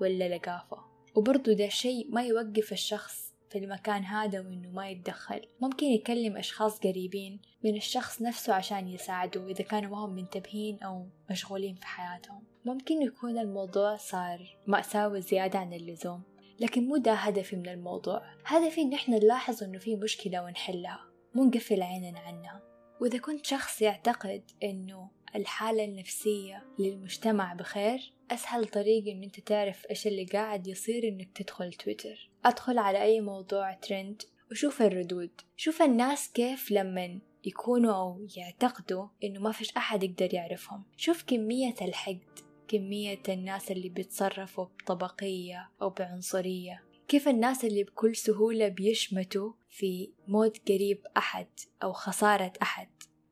ولا 0.00 0.36
لقافة؟ 0.36 0.78
وبرضو 1.14 1.52
ده 1.52 1.66
الشيء 1.66 2.06
ما 2.10 2.22
يوقف 2.22 2.72
الشخص 2.72 3.26
في 3.50 3.58
المكان 3.58 4.04
هذا 4.04 4.40
وإنه 4.40 4.68
ما 4.70 4.90
يتدخل 4.90 5.40
ممكن 5.60 5.86
يكلم 5.86 6.36
أشخاص 6.36 6.78
قريبين 6.80 7.40
من 7.64 7.76
الشخص 7.76 8.22
نفسه 8.22 8.54
عشان 8.54 8.88
يساعدوا 8.88 9.48
إذا 9.48 9.64
كانوا 9.64 9.90
ما 9.90 10.04
هم 10.04 10.14
منتبهين 10.14 10.82
أو 10.82 11.06
مشغولين 11.30 11.74
في 11.74 11.86
حياتهم 11.86 12.42
ممكن 12.64 13.02
يكون 13.02 13.38
الموضوع 13.38 13.96
صار 13.96 14.56
مأساوي 14.66 15.20
زيادة 15.20 15.58
عن 15.58 15.72
اللزوم 15.72 16.22
لكن 16.60 16.88
مو 16.88 16.96
ده 16.96 17.12
هدفي 17.12 17.56
من 17.56 17.68
الموضوع 17.68 18.22
هدفي 18.44 18.80
إن 18.82 18.92
إحنا 18.92 19.18
نلاحظ 19.18 19.62
إنه 19.62 19.78
في 19.78 19.96
مشكلة 19.96 20.44
ونحلها 20.44 21.05
مو 21.36 21.44
نقفل 21.44 21.82
عيننا 21.82 22.18
عنها. 22.18 22.62
وإذا 23.00 23.18
كنت 23.18 23.46
شخص 23.46 23.82
يعتقد 23.82 24.50
إنه 24.62 25.10
الحالة 25.34 25.84
النفسية 25.84 26.66
للمجتمع 26.78 27.54
بخير 27.54 28.12
أسهل 28.30 28.68
طريقة 28.68 29.12
إن 29.12 29.22
أنت 29.22 29.40
تعرف 29.40 29.86
إيش 29.90 30.06
اللي 30.06 30.24
قاعد 30.24 30.66
يصير 30.66 31.08
إنك 31.08 31.32
تدخل 31.32 31.72
تويتر. 31.72 32.30
أدخل 32.44 32.78
على 32.78 33.02
أي 33.02 33.20
موضوع 33.20 33.72
ترند 33.72 34.22
وشوف 34.50 34.82
الردود. 34.82 35.30
شوف 35.56 35.82
الناس 35.82 36.32
كيف 36.32 36.70
لما 36.70 37.20
يكونوا 37.44 37.94
أو 37.94 38.26
يعتقدوا 38.36 39.08
إنه 39.24 39.40
ما 39.40 39.52
فيش 39.52 39.76
أحد 39.76 40.02
يقدر 40.02 40.34
يعرفهم. 40.34 40.84
شوف 40.96 41.22
كمية 41.22 41.74
الحقد 41.82 42.38
كمية 42.68 43.22
الناس 43.28 43.70
اللي 43.70 43.88
بيتصرفوا 43.88 44.64
بطبقية 44.64 45.70
أو 45.82 45.90
بعنصرية. 45.90 46.82
كيف 47.08 47.28
الناس 47.28 47.64
اللي 47.64 47.84
بكل 47.84 48.16
سهولة 48.16 48.68
بيشمتوا 48.68 49.52
في 49.76 50.10
موت 50.28 50.68
قريب 50.68 51.06
أحد 51.16 51.46
أو 51.82 51.92
خسارة 51.92 52.52
أحد. 52.62 52.88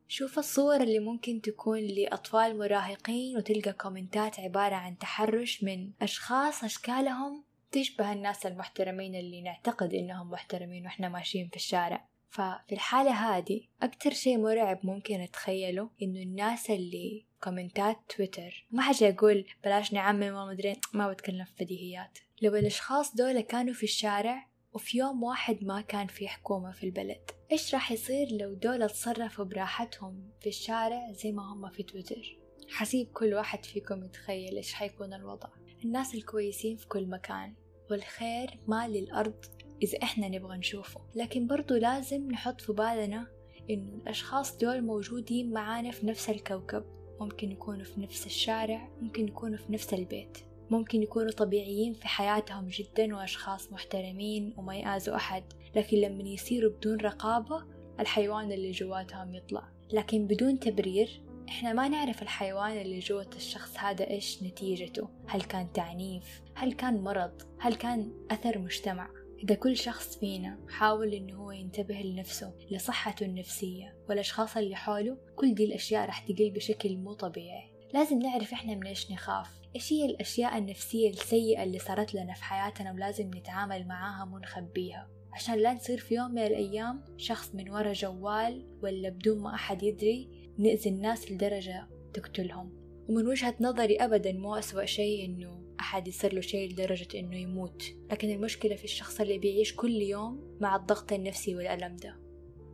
شوف 0.08 0.38
الصور 0.38 0.80
اللي 0.80 0.98
ممكن 0.98 1.40
تكون 1.40 1.78
لأطفال 1.78 2.58
مراهقين 2.58 3.36
وتلقى 3.36 3.72
كومنتات 3.72 4.40
عبارة 4.40 4.74
عن 4.74 4.98
تحرش 4.98 5.64
من 5.64 5.90
أشخاص 6.02 6.64
أشكالهم 6.64 7.44
تشبه 7.72 8.12
الناس 8.12 8.46
المحترمين 8.46 9.14
اللي 9.14 9.42
نعتقد 9.42 9.94
إنهم 9.94 10.30
محترمين 10.30 10.84
وإحنا 10.84 11.08
ماشيين 11.08 11.48
في 11.48 11.56
الشارع. 11.56 12.08
ففي 12.30 12.72
الحالة 12.72 13.10
هذه 13.10 13.60
أكتر 13.82 14.10
شيء 14.10 14.38
مرعب 14.38 14.80
ممكن 14.82 15.20
أتخيله 15.20 15.90
إنه 16.02 16.22
الناس 16.22 16.70
اللي 16.70 17.24
كومنتات 17.44 17.96
تويتر. 18.16 18.66
ما 18.70 18.82
حاجة 18.82 19.08
أقول 19.08 19.46
بلاش 19.64 19.92
نعمم 19.92 20.20
ما 20.20 20.46
مدري 20.46 20.76
ما 20.92 21.12
بتكلم 21.12 21.44
في 21.44 21.64
بديهيات. 21.64 22.18
لو 22.42 22.56
الأشخاص 22.56 23.16
دول 23.16 23.40
كانوا 23.40 23.74
في 23.74 23.82
الشارع 23.82 24.53
وفي 24.74 24.98
يوم 24.98 25.22
واحد 25.22 25.64
ما 25.64 25.80
كان 25.80 26.06
في 26.06 26.28
حكومة 26.28 26.72
في 26.72 26.84
البلد. 26.84 27.30
إيش 27.52 27.74
راح 27.74 27.92
يصير 27.92 28.32
لو 28.32 28.54
دول 28.54 28.90
تصرفوا 28.90 29.44
براحتهم 29.44 30.30
في 30.40 30.48
الشارع 30.48 31.12
زي 31.12 31.32
ما 31.32 31.52
هم 31.52 31.70
في 31.70 31.82
تويتر؟ 31.82 32.38
حسيب 32.68 33.06
كل 33.12 33.34
واحد 33.34 33.64
فيكم 33.64 34.04
يتخيل 34.04 34.56
إيش 34.56 34.74
حيكون 34.74 35.14
الوضع. 35.14 35.48
الناس 35.84 36.14
الكويسين 36.14 36.76
في 36.76 36.88
كل 36.88 37.06
مكان 37.06 37.54
والخير 37.90 38.60
مال 38.68 38.96
الأرض 38.96 39.44
إذا 39.82 40.02
إحنا 40.02 40.28
نبغى 40.28 40.58
نشوفه. 40.58 41.00
لكن 41.14 41.46
برضو 41.46 41.74
لازم 41.74 42.30
نحط 42.30 42.60
في 42.60 42.72
بالنا 42.72 43.26
إنه 43.70 43.94
الأشخاص 43.94 44.56
دول 44.56 44.82
موجودين 44.82 45.52
معانا 45.52 45.90
في 45.90 46.06
نفس 46.06 46.30
الكوكب. 46.30 46.84
ممكن 47.20 47.52
يكونوا 47.52 47.84
في 47.84 48.00
نفس 48.00 48.26
الشارع 48.26 48.88
ممكن 49.00 49.28
يكونوا 49.28 49.58
في 49.58 49.72
نفس 49.72 49.94
البيت. 49.94 50.38
ممكن 50.70 51.02
يكونوا 51.02 51.30
طبيعيين 51.30 51.94
في 51.94 52.08
حياتهم 52.08 52.68
جدا 52.68 53.16
وأشخاص 53.16 53.72
محترمين 53.72 54.54
وما 54.56 54.76
يآذوا 54.76 55.16
أحد 55.16 55.44
لكن 55.76 55.96
لما 55.96 56.22
يصيروا 56.22 56.70
بدون 56.70 56.96
رقابة 57.00 57.64
الحيوان 58.00 58.52
اللي 58.52 58.70
جواتهم 58.70 59.34
يطلع. 59.34 59.68
لكن 59.92 60.26
بدون 60.26 60.60
تبرير 60.60 61.22
إحنا 61.48 61.72
ما 61.72 61.88
نعرف 61.88 62.22
الحيوان 62.22 62.80
اللي 62.80 62.98
جوة 62.98 63.30
الشخص 63.36 63.78
هذا 63.78 64.10
إيش 64.10 64.42
نتيجته. 64.42 65.08
هل 65.26 65.42
كان 65.42 65.72
تعنيف؟ 65.72 66.42
هل 66.54 66.72
كان 66.72 67.00
مرض؟ 67.00 67.42
هل 67.60 67.74
كان 67.74 68.12
أثر 68.30 68.58
مجتمع؟ 68.58 69.10
إذا 69.44 69.54
كل 69.54 69.76
شخص 69.76 70.16
فينا 70.16 70.58
حاول 70.68 71.14
إنه 71.14 71.36
هو 71.36 71.50
ينتبه 71.50 71.94
لنفسه 71.94 72.52
لصحته 72.70 73.26
النفسية 73.26 73.96
والأشخاص 74.08 74.56
اللي 74.56 74.76
حوله 74.76 75.16
كل 75.36 75.54
دي 75.54 75.64
الأشياء 75.64 76.08
رح 76.08 76.18
تقل 76.18 76.50
بشكل 76.50 76.96
مو 76.96 77.12
طبيعي. 77.12 77.70
لازم 77.94 78.18
نعرف 78.18 78.52
إحنا 78.52 78.74
من 78.74 78.86
إيش 78.86 79.10
نخاف. 79.10 79.63
إيش 79.74 79.92
هي 79.92 80.06
الأشياء 80.06 80.58
النفسية 80.58 81.10
السيئة 81.10 81.62
اللي 81.62 81.78
صارت 81.78 82.14
لنا 82.14 82.34
في 82.34 82.44
حياتنا 82.44 82.92
ولازم 82.92 83.30
نتعامل 83.34 83.86
معاها 83.86 84.34
ونخبيها؟ 84.34 85.10
عشان 85.32 85.54
لا 85.54 85.74
نصير 85.74 85.98
في 85.98 86.14
يوم 86.14 86.30
من 86.30 86.38
الأيام 86.38 87.04
شخص 87.16 87.54
من 87.54 87.70
ورا 87.70 87.92
جوال 87.92 88.66
ولا 88.82 89.08
بدون 89.08 89.38
ما 89.38 89.54
أحد 89.54 89.82
يدري 89.82 90.28
نأذي 90.58 90.90
الناس 90.90 91.32
لدرجة 91.32 91.88
تقتلهم. 92.14 92.84
ومن 93.08 93.26
وجهة 93.26 93.54
نظري 93.60 93.96
أبدا 93.96 94.32
مو 94.32 94.54
أسوأ 94.54 94.84
شيء 94.84 95.24
إنه 95.24 95.74
أحد 95.80 96.08
يصير 96.08 96.34
له 96.34 96.40
شيء 96.40 96.72
لدرجة 96.72 97.18
إنه 97.18 97.36
يموت. 97.36 97.82
لكن 98.10 98.30
المشكلة 98.30 98.76
في 98.76 98.84
الشخص 98.84 99.20
اللي 99.20 99.38
بيعيش 99.38 99.74
كل 99.74 100.02
يوم 100.02 100.58
مع 100.60 100.76
الضغط 100.76 101.12
النفسي 101.12 101.56
والألم 101.56 101.96
ده. 101.96 102.20